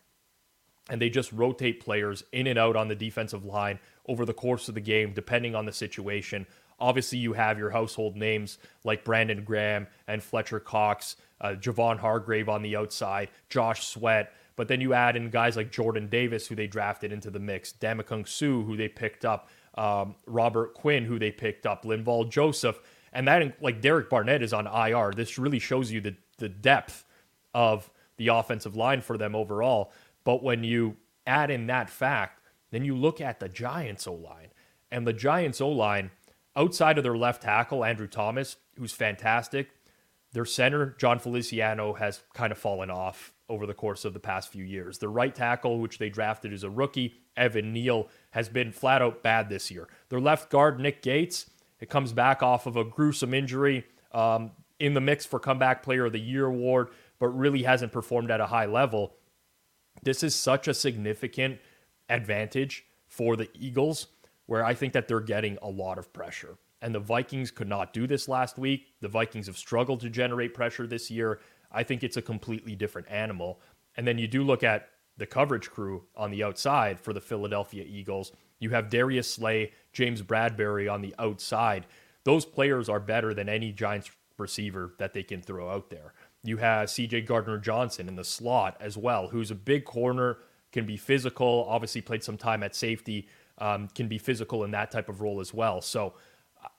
[0.89, 4.67] and they just rotate players in and out on the defensive line over the course
[4.67, 6.45] of the game, depending on the situation.
[6.79, 12.49] Obviously, you have your household names like Brandon Graham and Fletcher Cox, uh, Javon Hargrave
[12.49, 14.33] on the outside, Josh Sweat.
[14.55, 17.73] But then you add in guys like Jordan Davis, who they drafted into the mix,
[17.73, 22.79] Ndamukong Suh, who they picked up, um, Robert Quinn, who they picked up, Linval Joseph,
[23.11, 25.11] and that like Derek Barnett is on IR.
[25.15, 27.05] This really shows you the the depth
[27.53, 29.91] of the offensive line for them overall.
[30.23, 34.49] But when you add in that fact, then you look at the Giants O line.
[34.91, 36.11] And the Giants O line,
[36.55, 39.69] outside of their left tackle, Andrew Thomas, who's fantastic,
[40.33, 44.49] their center, Jon Feliciano, has kind of fallen off over the course of the past
[44.51, 44.97] few years.
[44.97, 49.23] The right tackle, which they drafted as a rookie, Evan Neal, has been flat out
[49.23, 49.87] bad this year.
[50.09, 54.93] Their left guard, Nick Gates, it comes back off of a gruesome injury um, in
[54.93, 58.45] the mix for Comeback Player of the Year award, but really hasn't performed at a
[58.45, 59.15] high level.
[60.01, 61.59] This is such a significant
[62.09, 64.07] advantage for the Eagles
[64.45, 66.57] where I think that they're getting a lot of pressure.
[66.81, 68.87] And the Vikings could not do this last week.
[69.01, 71.39] The Vikings have struggled to generate pressure this year.
[71.71, 73.61] I think it's a completely different animal.
[73.95, 77.83] And then you do look at the coverage crew on the outside for the Philadelphia
[77.87, 78.31] Eagles.
[78.59, 81.85] You have Darius Slay, James Bradberry on the outside.
[82.23, 86.13] Those players are better than any Giants receiver that they can throw out there.
[86.43, 90.39] You have CJ Gardner Johnson in the slot as well, who's a big corner,
[90.71, 93.27] can be physical, obviously played some time at safety,
[93.59, 95.81] um, can be physical in that type of role as well.
[95.81, 96.13] So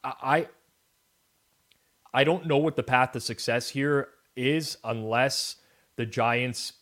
[0.02, 0.48] I
[2.12, 5.56] I don't know what the path to success here is unless
[5.96, 6.74] the Giants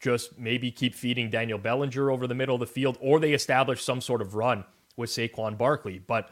[0.00, 3.84] just maybe keep feeding Daniel Bellinger over the middle of the field or they establish
[3.84, 4.64] some sort of run
[4.96, 5.98] with Saquon Barkley.
[5.98, 6.30] But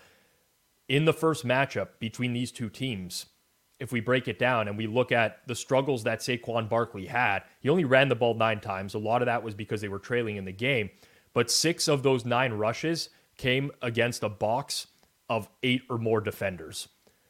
[0.89, 3.27] in the first matchup between these two teams,
[3.79, 7.45] if we break it down and we look at the struggles that Saquon Barkley had,
[7.61, 8.95] he only ran the ball nine times.
[8.95, 10.91] A lot of that was because they were trailing in the game.
[11.33, 14.89] But six of those nine rushes came against a box
[15.29, 16.89] of eight or more defenders,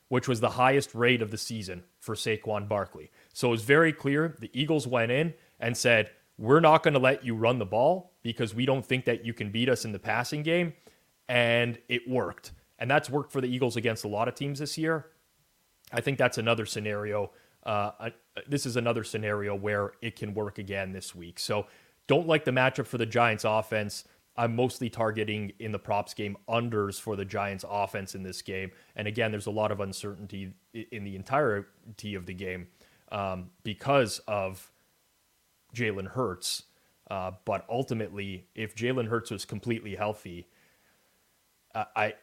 [0.09, 3.11] which was the highest rate of the season for Saquon Barkley.
[3.35, 7.01] So it was very clear the Eagles went in and said, We're not going to
[7.01, 9.93] let you run the ball because we don't think that you can beat us in
[9.93, 10.73] the passing game.
[11.29, 12.53] And it worked.
[12.79, 15.07] And that's worked for the Eagles against a lot of teams this year.
[15.93, 17.33] I think that's another scenario.
[17.67, 18.11] Uh, uh,
[18.47, 21.39] this is another scenario where it can work again this week.
[21.39, 21.67] So
[22.07, 24.05] don't like the matchup for the Giants offense.
[24.37, 28.71] I'm mostly targeting in the props game unders for the Giants offense in this game.
[28.95, 32.69] And again, there's a lot of uncertainty in the entirety of the game
[33.11, 34.71] um, because of
[35.79, 36.65] Jalen Hurts.
[37.11, 40.47] Uh, but ultimately, if Jalen Hurts was completely healthy,
[41.75, 42.15] uh, I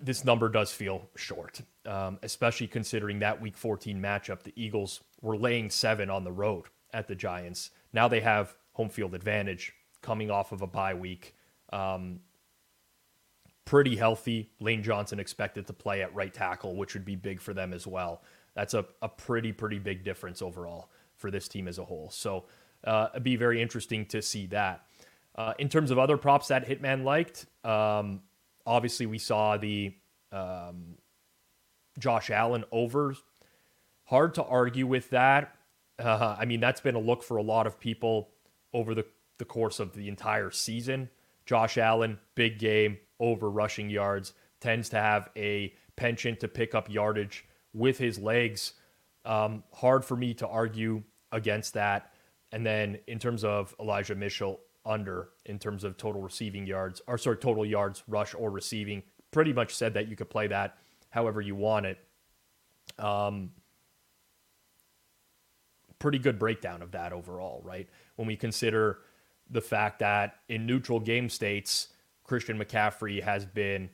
[0.00, 4.42] this number does feel short, um, especially considering that Week 14 matchup.
[4.42, 7.70] The Eagles were laying seven on the road at the Giants.
[7.92, 11.34] Now they have home field advantage coming off of a bye week.
[11.72, 12.20] Um,
[13.64, 14.50] pretty healthy.
[14.60, 17.86] Lane Johnson expected to play at right tackle, which would be big for them as
[17.86, 18.22] well.
[18.54, 22.10] That's a, a pretty, pretty big difference overall for this team as a whole.
[22.10, 22.44] So
[22.84, 24.84] uh, it'd be very interesting to see that.
[25.34, 28.22] Uh, in terms of other props that Hitman liked, um,
[28.66, 29.94] obviously we saw the
[30.32, 30.96] um,
[31.98, 33.14] Josh Allen over.
[34.04, 35.54] Hard to argue with that.
[35.98, 38.30] Uh, I mean, that's been a look for a lot of people
[38.72, 39.04] over the,
[39.38, 41.10] the course of the entire season.
[41.46, 46.90] Josh Allen, big game, over rushing yards, tends to have a penchant to pick up
[46.90, 48.74] yardage with his legs.
[49.24, 51.02] Um, hard for me to argue
[51.32, 52.12] against that.
[52.52, 57.18] And then in terms of Elijah Mitchell, under in terms of total receiving yards, or
[57.18, 59.02] sorry, total yards, rush or receiving.
[59.30, 60.78] Pretty much said that you could play that
[61.10, 61.98] however you want it.
[62.98, 63.50] Um,
[65.98, 67.88] pretty good breakdown of that overall, right?
[68.16, 69.00] When we consider
[69.50, 71.88] the fact that in neutral game states,
[72.24, 73.90] Christian McCaffrey has been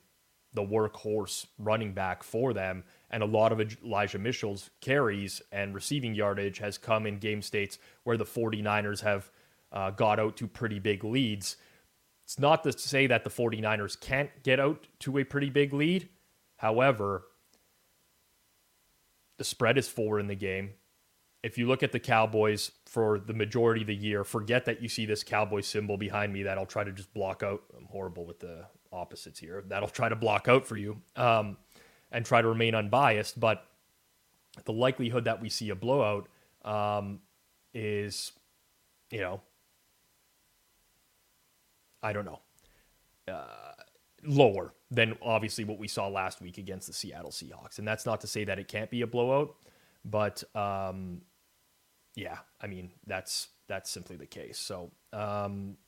[0.53, 2.85] the workhorse running back for them.
[3.11, 7.79] And a lot of Elijah Mitchell's carries and receiving yardage has come in game states
[8.03, 9.31] where the 49ers have
[9.71, 11.57] uh, got out to pretty big leads.
[12.25, 16.09] It's not to say that the 49ers can't get out to a pretty big lead.
[16.57, 17.25] However,
[19.37, 20.71] the spread is four in the game.
[21.43, 24.89] If you look at the Cowboys for the majority of the year, forget that you
[24.89, 27.63] see this Cowboy symbol behind me that I'll try to just block out.
[27.77, 29.63] I'm horrible with the opposites here.
[29.69, 31.59] That'll try to block out for you um,
[32.15, 33.39] and try to remain unbiased.
[33.39, 33.67] But
[34.65, 36.29] the likelihood that we see a blowout
[36.65, 37.21] um,
[37.75, 38.33] is,
[39.11, 39.43] you know,
[42.03, 42.41] I don't know,
[43.29, 43.73] uh,
[44.23, 47.79] lower than obviously what we saw last week against the Seattle Seahawks.
[47.79, 49.57] And that's not to say that it can't be a blowout,
[50.05, 51.23] but um,
[52.15, 54.59] yeah, I mean that's that's simply the case.
[54.59, 55.79] So um,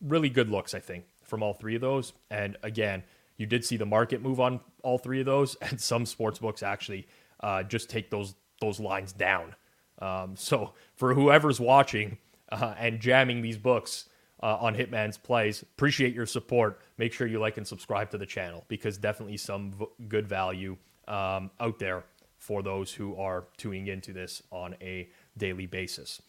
[0.00, 2.14] really good looks, I think, from all three of those.
[2.30, 3.04] And again,
[3.40, 6.62] you did see the market move on all three of those, and some sports books
[6.62, 7.08] actually
[7.40, 9.54] uh, just take those those lines down.
[10.00, 12.18] Um, so for whoever's watching
[12.52, 14.06] uh, and jamming these books,
[14.42, 15.62] uh, on Hitman's plays.
[15.62, 16.80] Appreciate your support.
[16.98, 20.76] Make sure you like and subscribe to the channel because definitely some v- good value
[21.08, 22.04] um, out there
[22.38, 26.22] for those who are tuning into this on a daily basis.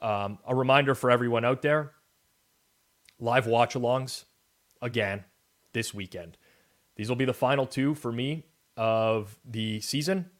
[0.00, 1.92] Um, a reminder for everyone out there
[3.18, 4.24] live watch alongs
[4.80, 5.24] again
[5.72, 6.36] this weekend.
[6.96, 10.30] These will be the final two for me of the season,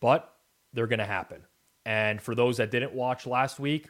[0.00, 0.32] but
[0.72, 1.42] they're going to happen.
[1.84, 3.88] And for those that didn't watch last week,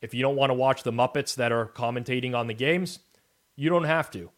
[0.00, 2.98] if you don't want to watch the Muppets that are commentating on the games,
[3.56, 4.30] you don't have to.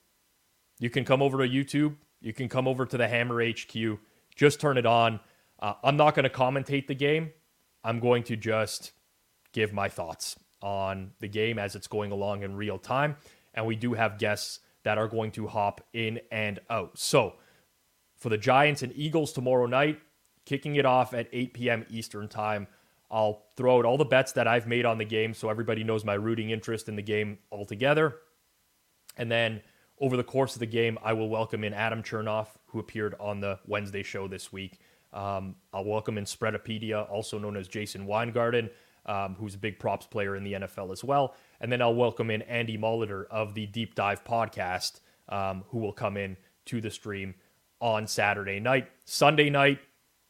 [0.79, 1.97] You can come over to YouTube.
[2.21, 3.99] You can come over to the Hammer HQ.
[4.35, 5.21] Just turn it on.
[5.61, 7.31] Uh, I'm not going to commentate the game.
[7.85, 8.93] I'm going to just
[9.53, 13.17] give my thoughts on the game as it's going along in real time.
[13.55, 16.99] And we do have guests that are going to hop in and out.
[16.99, 17.35] So
[18.17, 20.01] for the Giants and Eagles tomorrow night,
[20.45, 21.87] kicking it off at 8 p.m.
[21.91, 22.67] Eastern Time.
[23.11, 26.05] I'll throw out all the bets that I've made on the game so everybody knows
[26.05, 28.17] my rooting interest in the game altogether.
[29.19, 29.61] And then
[29.99, 33.41] over the course of the game, I will welcome in Adam Chernoff, who appeared on
[33.41, 34.79] the Wednesday show this week.
[35.13, 38.71] Um, I'll welcome in Spreadopedia, also known as Jason Weingarten,
[39.05, 41.35] um, who's a big props player in the NFL as well.
[41.63, 44.99] And then I'll welcome in Andy Molitor of the Deep Dive podcast,
[45.29, 46.37] um, who will come in
[46.67, 47.37] to the stream
[47.81, 48.89] on Saturday night.
[49.05, 49.79] Sunday night,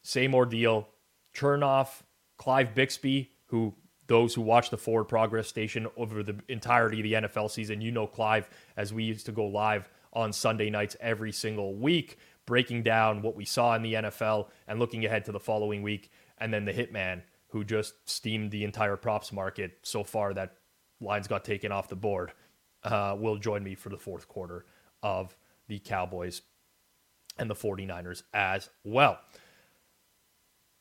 [0.03, 0.89] same ordeal.
[1.35, 2.03] Chernoff
[2.37, 3.75] Clive Bixby, who
[4.09, 7.91] those who watch the Forward Progress station over the entirety of the NFL season, you
[7.91, 12.83] know Clive as we used to go live on Sunday nights every single week, breaking
[12.83, 16.11] down what we saw in the NFL and looking ahead to the following week.
[16.37, 20.57] And then the Hitman, who just steamed the entire props market so far that
[21.03, 22.33] lines got taken off the board,
[22.85, 24.65] uh, will join me for the fourth quarter
[25.03, 25.37] of
[25.69, 26.43] the Cowboys
[27.39, 29.19] and the 49ers as well.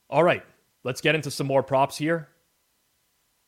[0.10, 0.44] All right,
[0.84, 2.28] let's get into some more props here.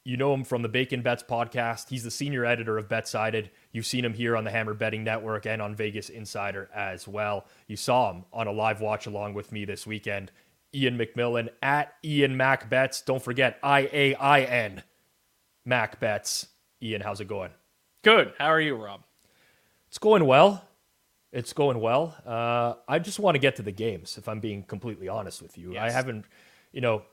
[0.05, 1.87] You know him from the Bacon Bets podcast.
[1.89, 3.49] He's the senior editor of BetSided.
[3.71, 7.45] You've seen him here on the Hammer Betting Network and on Vegas Insider as well.
[7.67, 10.31] You saw him on a live watch along with me this weekend.
[10.75, 13.01] Iain MacMillan at Iain Mac Bets.
[13.01, 14.83] Don't forget I A I N
[15.65, 16.47] Mac Bets.
[16.83, 17.51] Iain, how's it going?
[18.03, 18.33] Good.
[18.37, 19.03] How are you, Rob?
[19.87, 20.65] It's going well.
[21.31, 22.15] It's going well.
[22.25, 25.57] Uh, I just want to get to the games, if I'm being completely honest with
[25.57, 25.73] you.
[25.73, 25.81] Yes.
[25.81, 26.25] I haven't,
[26.71, 27.03] you know,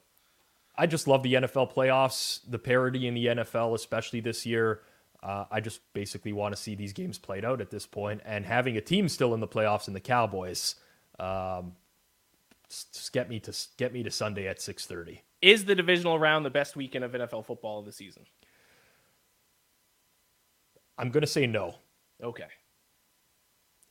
[0.76, 4.80] I just love the NFL playoffs, the parity in the NFL, especially this year.
[5.22, 8.44] Uh, I just basically want to see these games played out at this point, and
[8.44, 10.76] having a team still in the playoffs in the Cowboys,
[11.18, 11.72] um,
[12.68, 15.22] just get me to get me to Sunday at six thirty.
[15.42, 18.24] Is the divisional round the best weekend of NFL football of the season?
[21.00, 21.76] I'm going to say no.
[22.22, 22.44] Okay.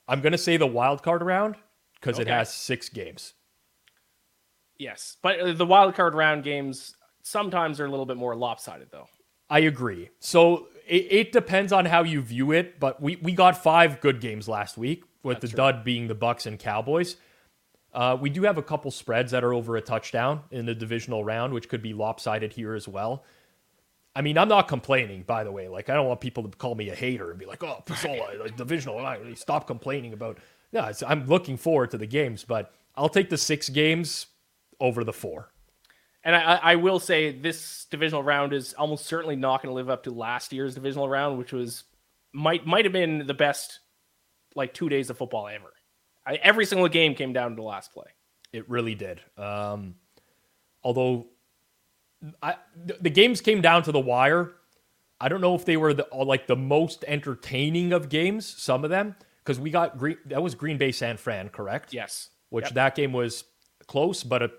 [0.08, 1.56] I'm going to say the wild card round
[2.00, 2.30] because okay.
[2.30, 3.34] it has six games.
[4.78, 8.90] Yes, but uh, the wild card round games sometimes are a little bit more lopsided,
[8.92, 9.08] though.
[9.50, 10.10] I agree.
[10.20, 14.22] So it, it depends on how you view it, but we, we got five good
[14.22, 15.58] games last week, with That's the true.
[15.58, 17.18] dud being the Bucs and Cowboys.
[17.92, 21.24] Uh, we do have a couple spreads that are over a touchdown in the divisional
[21.24, 23.24] round, which could be lopsided here as well.
[24.16, 25.68] I mean, I'm not complaining, by the way.
[25.68, 28.40] Like, I don't want people to call me a hater and be like, "Oh, Pizzola,
[28.44, 30.40] like, divisional, stop complaining about."
[30.72, 34.28] Yeah, I'm looking forward to the games, but I'll take the six games
[34.80, 35.52] over the four.
[36.24, 39.90] And I, I will say this divisional round is almost certainly not going to live
[39.90, 41.86] up to last year's divisional round, which was
[42.34, 43.80] might might have been the best
[44.56, 45.74] like two days of football ever.
[46.26, 48.08] I, every single game came down to the last play.
[48.52, 49.22] It really did.
[49.38, 49.96] Um,
[50.84, 51.28] although
[52.42, 54.52] I, the, games came down to the wire.
[55.22, 58.46] I don't know if they were the, like the most entertaining of games.
[58.46, 61.92] Some of them because we got Green, that was Green Bay San Fran, correct?
[61.92, 62.30] Yes.
[62.50, 62.74] Which yep.
[62.76, 63.46] that game was
[63.88, 64.52] close, but a,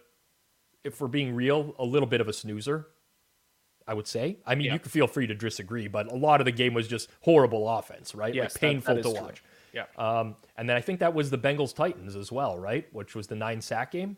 [0.83, 2.89] if we're being real, a little bit of a snoozer.
[3.87, 4.39] I would say.
[4.47, 4.75] I mean, yep.
[4.75, 7.69] you can feel free to disagree, but a lot of the game was just horrible
[7.69, 8.33] offense, right?
[8.33, 9.43] Yes, like painful that, that to watch.
[9.73, 9.85] True.
[9.97, 10.21] Yeah.
[10.21, 12.87] Um, and then I think that was the Bengals Titans as well, right?
[12.93, 14.17] Which was the nine sack game.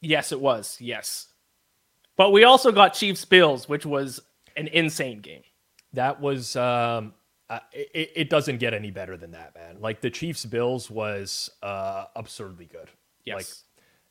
[0.00, 0.78] Yes, it was.
[0.80, 1.28] Yes.
[2.16, 4.20] But we also got Chiefs Bills, which was
[4.56, 5.42] an insane game.
[5.92, 7.14] That was um,
[7.50, 9.76] uh, it, it, doesn't get any better than that, man.
[9.80, 12.90] Like the Chiefs Bills was uh, absurdly good.
[13.24, 13.36] Yes.
[13.36, 13.46] Like,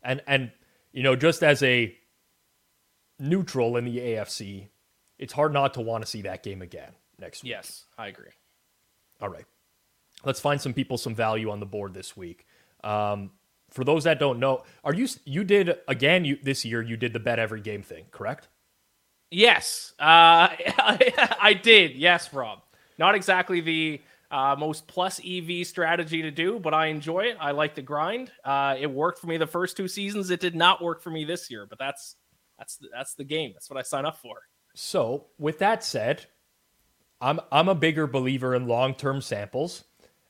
[0.04, 0.51] and and
[0.91, 1.95] you know, just as a
[3.20, 4.68] neutral in the AFC,
[5.18, 7.51] it's hard not to want to see that game again next week.
[7.51, 8.32] Yes, I agree.
[9.22, 9.45] All right
[10.24, 12.45] let's find some people some value on the board this week.
[12.84, 13.32] Um,
[13.74, 17.11] for those that don't know, are you you did again you this year you did
[17.11, 18.47] the bet every game thing, correct?
[19.32, 21.95] Yes, uh, I did.
[21.95, 22.59] Yes, Rob.
[22.99, 27.38] Not exactly the uh, most plus EV strategy to do, but I enjoy it.
[27.39, 28.32] I like the grind.
[28.43, 30.30] Uh, it worked for me the first two seasons.
[30.30, 32.15] It did not work for me this year, but that's
[32.57, 33.51] that's that's the game.
[33.53, 34.38] That's what I sign up for.
[34.76, 36.26] So, with that said,
[37.21, 39.84] I'm I'm a bigger believer in long term samples.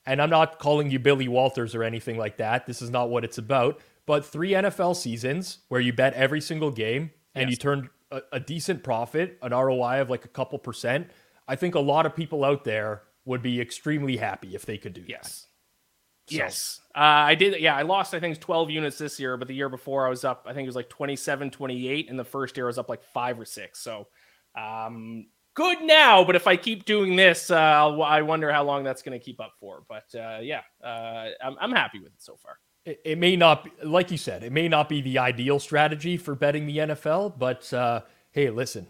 [0.05, 2.65] And I'm not calling you Billy Walters or anything like that.
[2.65, 3.79] This is not what it's about.
[4.05, 7.51] But three NFL seasons where you bet every single game and yes.
[7.51, 11.09] you turned a, a, decent profit, an ROI of like a couple percent.
[11.47, 14.93] I think a lot of people out there would be extremely happy if they could
[14.93, 15.21] do yes.
[15.21, 16.33] that.
[16.33, 16.37] So.
[16.37, 16.81] Yes.
[16.95, 17.59] Uh, I did.
[17.59, 20.23] Yeah, I lost, I think, 12 units this year, but the year before I was
[20.23, 22.09] up, I think it was like 27, 28.
[22.09, 23.79] And the first year I was up like five or six.
[23.79, 24.07] So
[24.55, 29.01] um, good now, but if I keep doing this, uh, i wonder how long that's
[29.01, 29.83] going to keep up for.
[29.87, 32.57] But uh, yeah, uh, I'm, I'm happy with it so far.
[32.85, 36.17] It, it, may not, be, like you said, it may not be the ideal strategy
[36.17, 38.01] for betting the NFL, but uh,
[38.31, 38.87] hey, listen,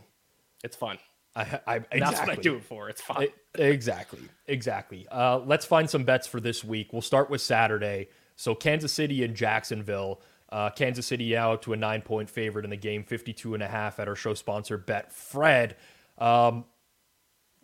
[0.64, 0.98] it's fun.
[1.36, 2.00] I, I exactly.
[2.00, 2.90] That's what I do it for.
[2.90, 3.24] It's fun.
[3.24, 5.08] It, exactly, exactly.
[5.12, 6.94] Uh, let's find some bets for this week.
[6.94, 8.10] We'll start with Saturday.
[8.36, 10.22] So Kansas City and Jacksonville.
[10.50, 13.68] Uh, Kansas City out to a nine point favorite in the game, 52 and a
[13.68, 15.74] half at our show sponsor, Betfred.
[16.18, 16.66] Um,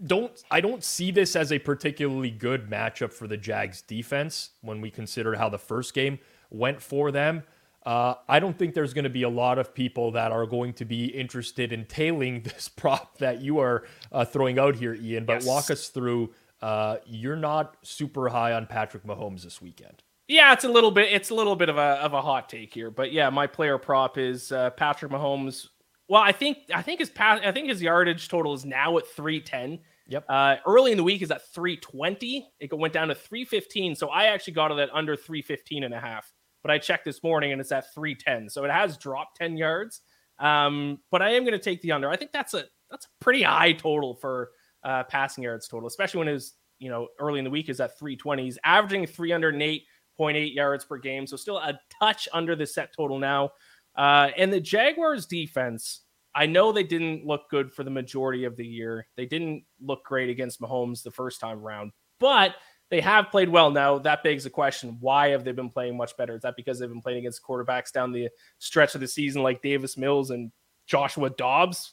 [0.06, 4.82] don't I don't see this as a particularly good matchup for the Jags defense when
[4.82, 6.20] we consider how the first game
[6.50, 7.44] went for them.
[7.86, 10.74] Uh, I don't think there's going to be a lot of people that are going
[10.74, 15.26] to be interested in tailing this prop that you are uh, throwing out here, Iain.
[15.26, 15.46] But yes.
[15.46, 16.34] walk us through.
[16.62, 20.04] Uh, you're not super high on Patrick Mahomes this weekend.
[20.28, 21.12] Yeah, it's a little bit.
[21.12, 23.78] It's a little bit of a of a hot take here, but yeah, my player
[23.80, 25.70] prop is uh, Patrick Mahomes
[26.10, 29.08] well, I think I think his pass I think his yardage total is now at
[29.08, 29.80] 310.
[30.08, 30.26] Yep.
[30.28, 32.50] Uh, early in the week is at 320.
[32.60, 33.96] It went down to 315.
[33.96, 36.34] So I actually got it at under 315 and a half.
[36.64, 38.50] But I checked this morning and it's at 310.
[38.50, 40.02] So it has dropped 10 yards.
[40.40, 42.10] Um, but I am going to take the under.
[42.10, 44.50] I think that's a that's a pretty high total for
[44.84, 47.80] uh, passing yards total, especially when it was you know early in the week is
[47.80, 48.44] at 320.
[48.44, 53.52] He's averaging 308.8 yards per game, so still a touch under the set total now.
[54.00, 58.56] Uh, and the Jaguars defense, I know they didn't look good for the majority of
[58.56, 59.06] the year.
[59.18, 62.56] They didn't look great against Mahomes the first time around, but
[62.90, 64.00] they have played well now.
[64.00, 66.36] That begs the question why have they been playing much better?
[66.36, 69.62] Is that because they've been playing against quarterbacks down the stretch of the season like
[69.62, 70.50] Davis Mills and
[70.88, 71.92] Joshua Dobbs?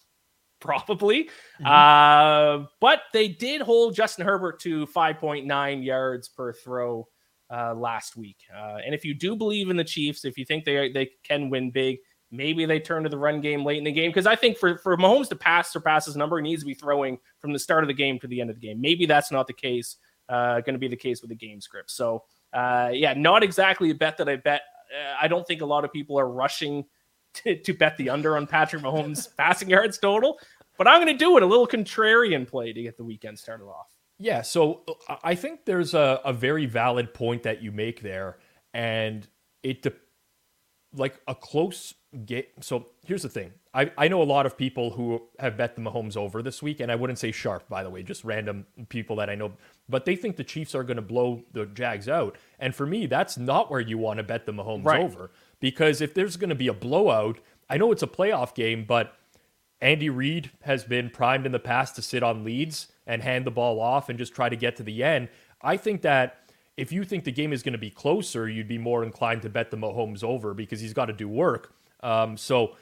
[0.60, 1.24] Probably.
[1.60, 1.66] Mm-hmm.
[1.66, 7.08] Uh, but they did hold Justin Herbert to 5.9 yards per throw
[7.50, 8.38] uh, last week.
[8.54, 11.50] Uh, and if you do believe in the Chiefs, if you think they they can
[11.50, 11.98] win big,
[12.30, 14.78] Maybe they turn to the run game late in the game because I think for
[14.78, 17.84] for Mahomes to pass surpass his number, he needs to be throwing from the start
[17.84, 18.80] of the game to the end of the game.
[18.80, 19.96] Maybe that's not the case.
[20.28, 21.90] Uh, going to be the case with the game script.
[21.90, 24.62] So uh, yeah, not exactly a bet that I bet.
[24.92, 26.84] Uh, I don't think a lot of people are rushing
[27.34, 30.40] to, to bet the under on Patrick Mahomes passing yards total,
[30.78, 33.66] but I'm going to do it a little contrarian play to get the weekend started
[33.66, 33.95] off.
[34.18, 38.38] Yeah, so uh, I think there's a, a very valid point that you make there,
[38.72, 39.26] and
[39.62, 39.92] it de-
[40.94, 41.94] like a close
[42.24, 42.44] game.
[42.60, 45.82] So here's the thing: I, I know a lot of people who have bet the
[45.82, 49.16] Mahomes over this week, and I wouldn't say sharp, by the way, just random people
[49.16, 49.52] that I know,
[49.86, 52.38] but they think the Chiefs are going to blow the Jags out.
[52.58, 55.02] And for me, that's not where you want to bet the Mahomes right.
[55.02, 57.38] over because if there's going to be a blowout,
[57.68, 59.14] I know it's a playoff game, but
[59.80, 63.50] Andy Reid has been primed in the past to sit on leads and hand the
[63.50, 65.28] ball off and just try to get to the end.
[65.62, 68.78] I think that if you think the game is going to be closer, you'd be
[68.78, 71.72] more inclined to bet the Mahomes over because he's got to do work.
[72.02, 72.76] Um, so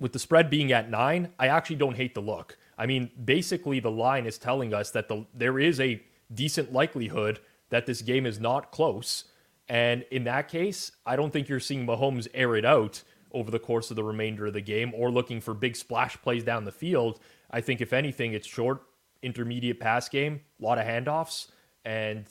[0.00, 2.58] with the spread being at nine, I actually don't hate the look.
[2.76, 6.02] I mean, basically, the line is telling us that the there is a
[6.32, 7.40] decent likelihood
[7.70, 9.24] that this game is not close.
[9.68, 13.02] And in that case, I don't think you're seeing Mahomes air it out
[13.32, 16.44] over the course of the remainder of the game or looking for big splash plays
[16.44, 17.18] down the field.
[17.50, 18.82] I think, if anything, it's short,
[19.24, 21.48] intermediate pass game, a lot of handoffs.
[21.84, 22.26] And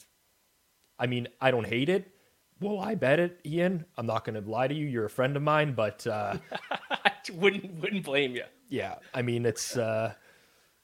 [1.00, 2.10] I mean, I don't hate it.
[2.62, 3.84] Well, I bet it, Iain.
[3.98, 4.86] I'm not going to lie to you.
[4.88, 6.38] You're a friend of mine, but uh,
[6.92, 8.44] I wouldn't wouldn't blame you.
[8.70, 10.14] Yeah, I mean, it's uh,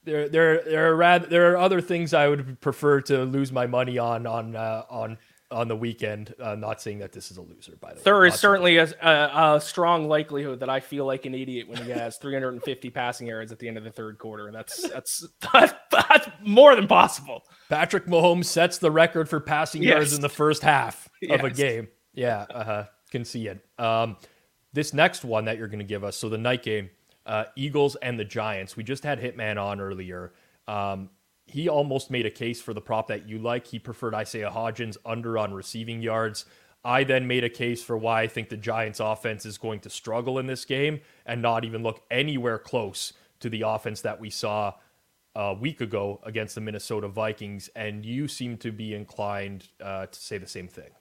[0.04, 0.28] there.
[0.28, 3.98] There, there are rather there are other things I would prefer to lose my money
[3.98, 5.18] on on uh, on
[5.52, 6.34] on the weekend.
[6.40, 8.02] Uh, not saying that this is a loser, by the way.
[8.04, 11.84] There is certainly a, a, a, strong likelihood that I feel like an idiot when
[11.84, 14.52] he has 350 passing yards at the end of the third quarter.
[14.52, 17.44] That's that's that's, that's more than possible.
[17.70, 19.92] Patrick Mahomes sets the record for passing yes.
[19.92, 21.40] yards in the first half yes.
[21.40, 21.88] of a game.
[22.14, 22.86] Yeah, uh-huh.
[23.12, 23.66] can see it.
[23.78, 24.18] Um,
[24.74, 26.90] this next one that you're going to give us, so the night game,
[27.26, 28.78] uh, Eagles and the Giants.
[28.78, 30.34] We just had Hitman on earlier.
[30.68, 31.10] Um,
[31.50, 33.68] he almost made a case for the prop that you like.
[33.68, 36.46] He preferred Isaiah Hodgins under on receiving yards.
[36.86, 39.90] I then made a case for why I think the Giants offense is going to
[39.90, 44.30] struggle in this game and not even look anywhere close to the offense that we
[44.30, 44.74] saw
[45.36, 47.70] a week ago against the Minnesota Vikings.
[47.76, 50.92] And you seem to be inclined uh, to say the same thing.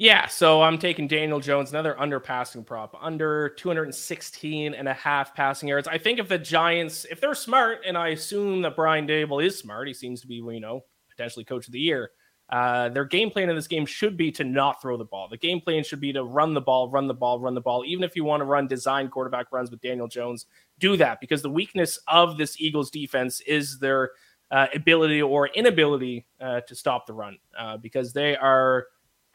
[0.00, 5.34] Yeah, so I'm taking Daniel Jones, another under passing prop, under 216 and a half
[5.34, 5.86] passing yards.
[5.86, 9.58] I think if the Giants, if they're smart, and I assume that Brian Daboll is
[9.58, 12.12] smart, he seems to be, you know, potentially coach of the year.
[12.48, 15.28] Uh, their game plan in this game should be to not throw the ball.
[15.28, 17.84] The game plan should be to run the ball, run the ball, run the ball.
[17.84, 20.46] Even if you want to run design quarterback runs with Daniel Jones,
[20.78, 24.12] do that because the weakness of this Eagles defense is their
[24.50, 28.86] uh, ability or inability uh, to stop the run uh, because they are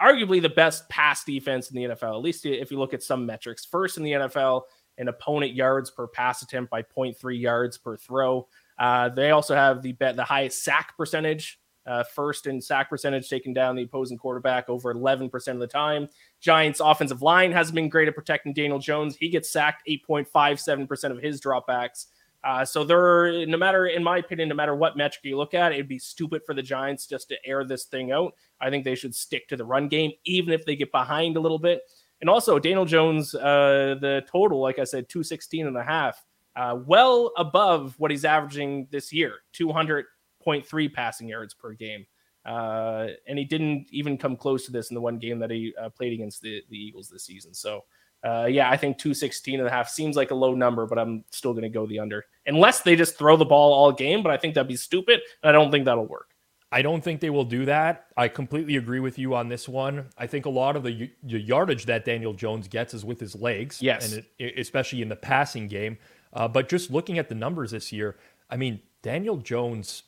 [0.01, 3.25] arguably the best pass defense in the NFL, at least if you look at some
[3.25, 3.65] metrics.
[3.65, 4.63] First in the NFL
[4.97, 8.47] in opponent yards per pass attempt by 0.3 yards per throw.
[8.77, 11.59] Uh, they also have the the highest sack percentage.
[11.87, 16.09] Uh, first in sack percentage, taking down the opposing quarterback over 11% of the time.
[16.41, 19.15] Giants' offensive line hasn't been great at protecting Daniel Jones.
[19.15, 22.07] He gets sacked 8.57% of his dropbacks.
[22.45, 25.71] Uh, so there, no matter, in my opinion, no matter what metric you look at,
[25.71, 28.35] it'd be stupid for the Giants just to air this thing out.
[28.61, 31.39] I think they should stick to the run game, even if they get behind a
[31.39, 31.81] little bit.
[32.21, 36.23] And also, Daniel Jones, uh, the total, like I said, 216 and a half,
[36.55, 42.05] uh, well above what he's averaging this year, 200.3 passing yards per game.
[42.45, 45.73] Uh, and he didn't even come close to this in the one game that he
[45.81, 47.55] uh, played against the, the Eagles this season.
[47.55, 47.85] So,
[48.25, 51.23] uh, yeah, I think 216 and a half seems like a low number, but I'm
[51.29, 54.23] still going to go the under unless they just throw the ball all game.
[54.23, 55.21] But I think that'd be stupid.
[55.43, 56.29] And I don't think that'll work.
[56.71, 58.07] I don't think they will do that.
[58.17, 60.07] I completely agree with you on this one.
[60.17, 63.35] I think a lot of the, the yardage that Daniel Jones gets is with his
[63.35, 63.81] legs.
[63.81, 64.11] Yes.
[64.11, 65.97] And it, especially in the passing game.
[66.33, 68.17] Uh, but just looking at the numbers this year,
[68.49, 70.03] I mean, Daniel Jones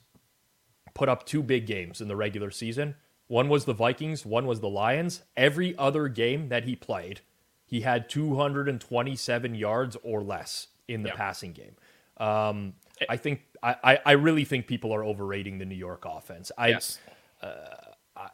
[0.96, 2.96] put up two big games in the regular season.
[3.28, 5.22] One was the Vikings, one was the Lions.
[5.36, 7.22] Every other game that he played,
[7.68, 11.76] he had 227 yards or less in the passing game.
[12.18, 12.74] Um,
[13.08, 16.52] I think I, I really think people are overrating the New York offense.
[16.58, 17.00] I, yes.
[17.42, 17.58] Uh,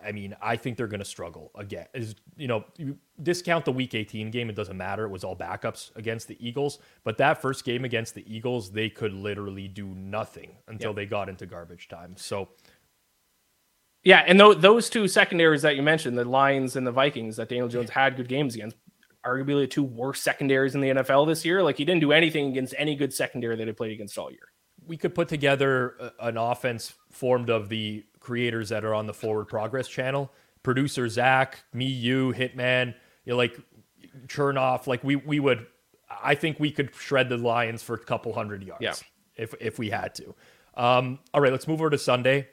[0.02, 1.88] I mean, I think they're going to struggle again.
[1.94, 5.06] Is you know, you discount the Week 18 game; it doesn't matter.
[5.06, 6.80] It was all backups against the Eagles.
[7.04, 10.96] But that first game against the Eagles, they could literally do nothing until yep.
[10.96, 12.16] they got into garbage time.
[12.16, 12.50] So,
[14.04, 17.50] yeah, and th- those two secondaries that you mentioned, the Lions and the Vikings, that
[17.50, 18.78] Daniel Jones had good games against,
[19.26, 21.64] arguably the two worst secondaries in the NFL this year.
[21.64, 24.50] Like he didn't do anything against any good secondary that he played against all year.
[24.86, 29.46] We could put together an offense formed of the creators that are on the Forward
[29.46, 32.96] Progress channel, producer Zach, me, you, Hitman.
[33.26, 33.58] You know, like
[34.28, 34.88] Chernoff.
[34.88, 35.68] Like we we would,
[36.10, 38.82] I think we could shred the Lions for a couple hundred yards.
[38.82, 38.94] Yeah.
[39.36, 40.36] if if we had to.
[40.76, 42.50] Um, all right, let's move over to Sunday.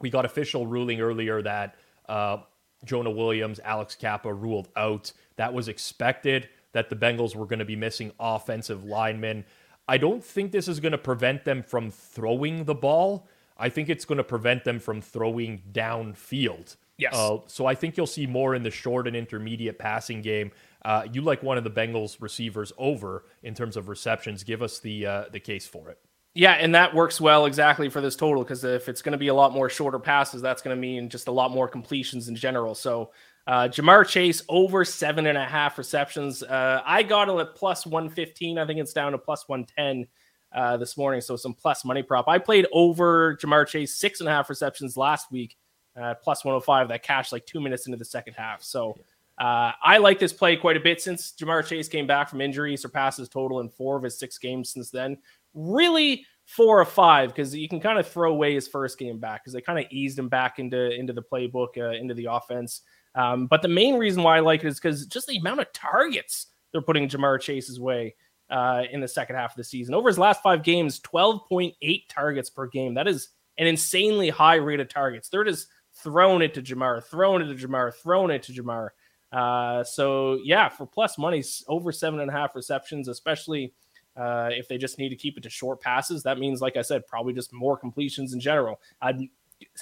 [0.00, 1.76] We got official ruling earlier that
[2.08, 2.38] uh,
[2.84, 5.12] Jonah Williams, Alex Cappa ruled out.
[5.36, 9.44] That was expected that the Bengals were going to be missing offensive linemen.
[9.88, 13.28] I don't think this is going to prevent them from throwing the ball.
[13.56, 16.76] I think it's going to prevent them from throwing downfield.
[16.96, 17.14] Yes.
[17.14, 20.52] Uh, so I think you'll see more in the short and intermediate passing game.
[20.84, 24.44] Uh, you like one of the Bengals receivers over in terms of receptions.
[24.44, 25.98] Give us the uh, the case for it.
[26.34, 29.28] Yeah, and that works well exactly for this total because if it's going to be
[29.28, 32.34] a lot more shorter passes, that's going to mean just a lot more completions in
[32.34, 32.74] general.
[32.74, 33.12] So
[33.46, 36.42] uh, Ja'Marr Chase over seven and a half receptions.
[36.42, 38.58] Uh, I got it at plus 115.
[38.58, 40.08] I think it's down to plus 110
[40.52, 41.20] uh, this morning.
[41.20, 42.26] So some plus money prop.
[42.26, 45.56] I played over Ja'Marr Chase six and a half receptions last week
[45.94, 46.88] at plus 105.
[46.88, 48.60] That cashed like two minutes into the second half.
[48.60, 48.96] So
[49.38, 52.76] uh, I like this play quite a bit since Ja'Marr Chase came back from injury,
[52.76, 55.18] surpasses total in four of his six games since then.
[55.54, 59.42] Really, four or five because you can kind of throw away his first game back
[59.42, 62.82] because they kind of eased him back into into the playbook, uh, into the offense.
[63.14, 65.72] Um, but the main reason why I like it is because just the amount of
[65.72, 68.14] targets they're putting Ja'Marr Chase's way
[68.50, 69.94] uh, in the second half of the season.
[69.94, 72.94] Over his last five games, 12.8 targets per game.
[72.94, 73.28] That is
[73.58, 75.28] an insanely high rate of targets.
[75.28, 75.68] They're just
[76.02, 78.88] throwing it to Ja'Marr, throwing it to Ja'Marr, throwing it to Ja'Marr.
[79.30, 83.72] Uh, so yeah, for plus money, over seven and a half receptions, especially
[84.16, 86.82] uh, if they just need to keep it to short passes, that means, like I
[86.82, 88.80] said, probably just more completions in general.
[89.00, 89.20] I'd,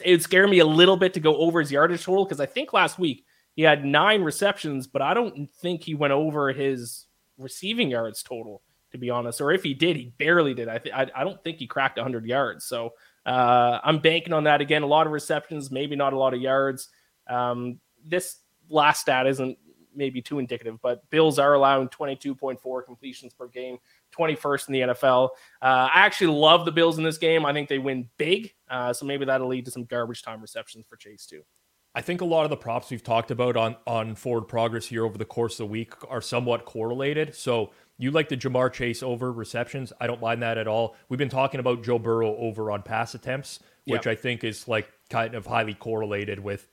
[0.05, 2.73] it'd scare me a little bit to go over his yardage total because I think
[2.73, 3.25] last week
[3.55, 7.07] he had nine receptions, but I don't think he went over his
[7.39, 8.63] receiving yards total,
[8.93, 9.41] to be honest.
[9.41, 10.69] Or if he did, he barely did.
[10.69, 12.65] I, th- I, I don't think he cracked 100 yards.
[12.65, 12.95] So
[13.27, 14.83] uh, I'm banking on that again.
[14.83, 16.89] A lot of receptions, maybe not a lot of yards.
[17.29, 19.59] Um, this last stat isn't
[19.95, 23.79] maybe too indicative, but Bills are allowing 22.4 completions per game,
[24.19, 25.31] 21st in the NFL.
[25.61, 27.45] Uh, I actually love the Bills in this game.
[27.45, 28.53] I think they win big.
[28.69, 31.43] Uh, so maybe that'll lead to some garbage time receptions for Chase, too.
[31.95, 35.05] I think a lot of the props we've talked about on on forward progress here
[35.05, 37.35] over the course of the week are somewhat correlated.
[37.35, 39.93] So you like the Ja'Marr Chase over receptions.
[40.01, 40.97] I don't mind that at all.
[41.09, 44.13] We've been talking about Joe Burrow over on pass attempts, which yep.
[44.13, 46.67] I think is like kind of highly correlated with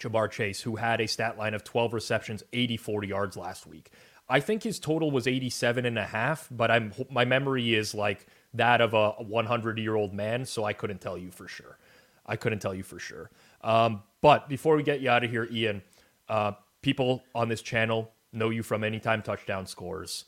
[0.00, 3.92] Ja'Marr Chase, who had a stat line of 12 receptions, 84 yards last week.
[4.28, 8.26] I think his total was 87 and a half, but I'm my memory is like
[8.54, 11.78] that of a 100 year old man, so I couldn't tell you for sure.
[12.26, 13.30] I couldn't tell you for sure.
[13.62, 15.82] Um, but before we get you out of here, Iain,
[16.28, 16.52] uh,
[16.82, 20.26] people on this channel know you from Anytime Touchdown Scores,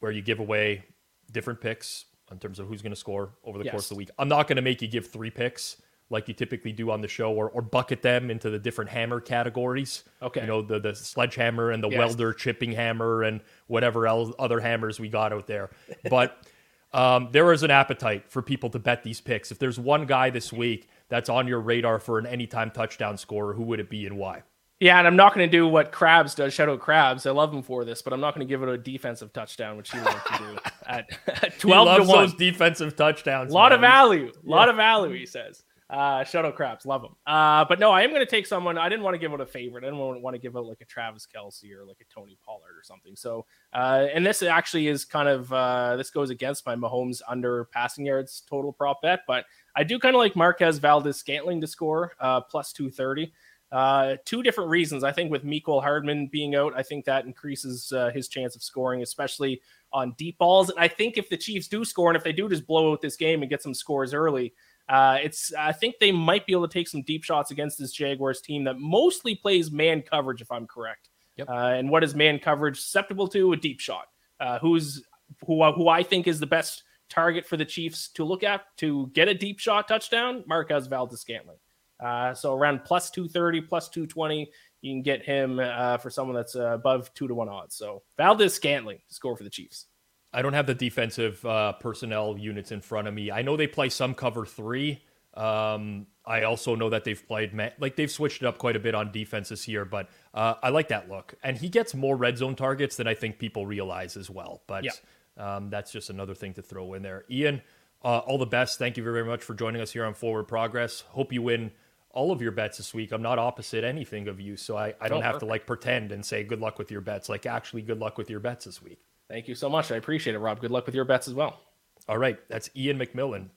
[0.00, 0.84] where you give away
[1.30, 3.72] different picks in terms of who's going to score over the yes.
[3.72, 4.10] course of the week.
[4.18, 7.08] I'm not going to make you give three picks like you typically do on the
[7.08, 10.04] show, or, or bucket them into the different hammer categories.
[10.20, 10.42] Okay.
[10.42, 11.98] You know, the, the sledgehammer and the yes.
[11.98, 15.70] welder chipping hammer and whatever else other hammers we got out there.
[16.10, 16.46] But
[16.92, 19.50] um, there is an appetite for people to bet these picks.
[19.50, 23.54] If there's one guy this week that's on your radar for an anytime touchdown scorer,
[23.54, 24.42] who would it be and why?
[24.82, 26.52] Yeah, and I'm not going to do what Krabs does.
[26.52, 27.24] Shout out Krabs.
[27.24, 29.76] I love him for this, but I'm not going to give it a defensive touchdown,
[29.76, 31.08] which he loves to do at,
[31.44, 32.18] at 12 to 1.
[32.18, 33.52] those defensive touchdowns.
[33.52, 33.74] A lot man.
[33.74, 34.32] of value.
[34.44, 34.70] A lot yeah.
[34.70, 35.62] of value, he says.
[35.92, 37.14] Uh, Shuttle Craps, love them.
[37.26, 38.78] Uh, but no, I am going to take someone.
[38.78, 39.84] I didn't want to give out a favorite.
[39.84, 42.78] I didn't want to give out like a Travis Kelce or like a Tony Pollard
[42.78, 43.14] or something.
[43.14, 47.64] So, uh, and this actually is kind of uh, this goes against my Mahomes under
[47.66, 49.44] passing yards total prop bet, but
[49.76, 53.34] I do kind of like Marquez Valdes-Scantling to score uh, plus two thirty.
[53.70, 55.02] Uh, two different reasons.
[55.02, 58.62] I think with Mecole Hardman being out, I think that increases uh, his chance of
[58.62, 59.62] scoring, especially
[59.94, 60.68] on deep balls.
[60.68, 63.00] And I think if the Chiefs do score and if they do just blow out
[63.00, 64.52] this game and get some scores early,
[64.88, 67.92] uh, it's I think they might be able to take some deep shots against this
[67.92, 71.08] Jaguars team that mostly plays man coverage, if I'm correct.
[71.36, 71.48] Yep.
[71.48, 73.52] Uh, and what is man coverage susceptible to?
[73.52, 74.06] A deep shot.
[74.40, 75.04] Uh, who's
[75.46, 75.64] who?
[75.72, 79.28] Who I think is the best target for the Chiefs to look at to get
[79.28, 80.44] a deep shot touchdown?
[80.46, 81.58] Marquez Valdes-Scantling.
[82.02, 86.56] Uh, so around plus 230, plus 220, you can get him uh, for someone that's
[86.56, 87.76] uh, above two to one odds.
[87.76, 89.86] So Valdes-Scantling score for the Chiefs.
[90.32, 93.30] I don't have the defensive uh, personnel units in front of me.
[93.30, 95.02] I know they play some cover three.
[95.34, 98.94] Um, I also know that they've played like they've switched it up quite a bit
[98.94, 101.34] on defense this year, but uh, I like that look.
[101.42, 104.62] And he gets more red zone targets than I think people realize as well.
[104.66, 104.92] But yeah.
[105.36, 107.24] um, that's just another thing to throw in there.
[107.30, 107.62] Iain,
[108.04, 108.78] uh, all the best.
[108.78, 111.00] Thank you very very much for joining us here on Forward Progress.
[111.08, 111.72] Hope you win
[112.10, 113.10] all of your bets this week.
[113.10, 115.40] I'm not opposite anything of you, so I, I don't oh, have perfect.
[115.40, 117.28] to like pretend and say good luck with your bets.
[117.28, 119.00] Like actually, good luck with your bets this week.
[119.32, 119.90] Thank you so much.
[119.90, 120.60] I appreciate it, Rob.
[120.60, 121.58] Good luck with your bets as well.
[122.06, 122.38] All right.
[122.50, 123.48] That's Iain MacMillan,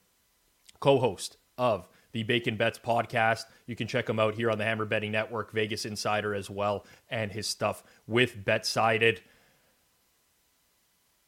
[0.79, 3.43] co host of the Bacon Bets podcast.
[3.67, 6.85] You can check him out here on the Hammer Betting Network, Vegas Insider as well,
[7.09, 9.19] and his stuff with BetSided.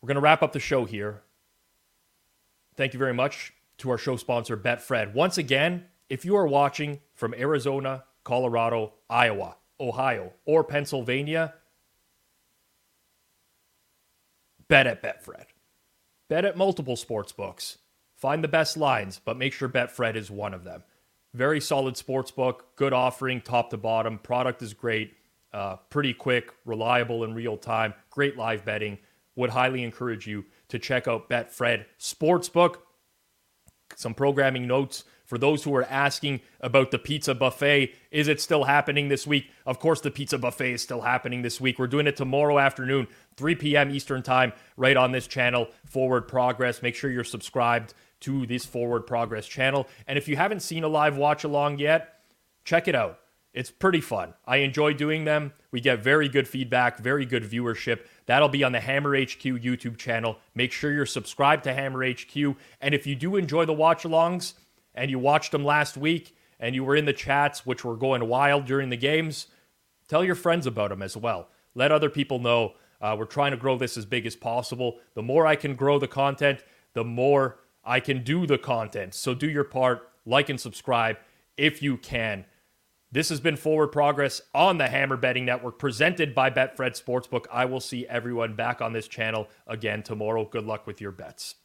[0.01, 1.23] We're going to wrap up the show here.
[2.77, 5.13] Thank you very much to our show sponsor, Betfred.
[5.13, 11.53] Once again, if you are watching from Arizona, Colorado, Iowa, Ohio, or Pennsylvania,
[14.69, 15.45] bet at Betfred.
[16.29, 17.77] Bet at multiple sports books.
[18.15, 20.83] Find the best lines, but make sure Betfred is one of them.
[21.33, 24.17] Very solid sports book, good offering, top to bottom.
[24.17, 25.13] Product is great,
[25.53, 28.97] uh, pretty quick, reliable in real time, great live betting.
[29.35, 32.77] Would highly encourage you to check out Betfred Sportsbook.
[33.95, 38.63] Some programming notes for those who are asking about the pizza buffet, is it still
[38.63, 39.51] happening this week?
[39.65, 41.77] Of course, the pizza buffet is still happening this week.
[41.77, 43.91] We're doing it tomorrow afternoon, 3 p.m.
[43.91, 46.81] Eastern Time, right on this channel, Forward Progress.
[46.81, 49.85] Make sure you're subscribed to this Forward Progress channel.
[50.07, 52.21] And if you haven't seen a live watch along yet,
[52.63, 53.19] check it out.
[53.53, 54.33] It's pretty fun.
[54.45, 55.51] I enjoy doing them.
[55.71, 58.05] We get very good feedback, very good viewership.
[58.27, 60.37] That'll be on the Hammer HQ YouTube channel.
[60.55, 62.55] Make sure you're subscribed to Hammer HQ.
[62.79, 64.53] And if you do enjoy the watch alongs,
[64.97, 68.27] and you watched them last week and you were in the chats, which were going
[68.27, 69.47] wild during the games,
[70.07, 71.49] tell your friends about them as well.
[71.75, 72.73] Let other people know.
[72.99, 74.97] Uh, we're trying to grow this as big as possible.
[75.13, 79.13] The more I can grow the content, the more I can do the content.
[79.13, 81.17] So do your part, like and subscribe
[81.55, 82.45] if you can.
[83.11, 87.45] This has been Forward Progress on the Hammer Betting Network, presented by Betfred Sportsbook.
[87.51, 90.43] I will see everyone back on this channel again tomorrow.
[90.43, 91.55] Good luck with your bets.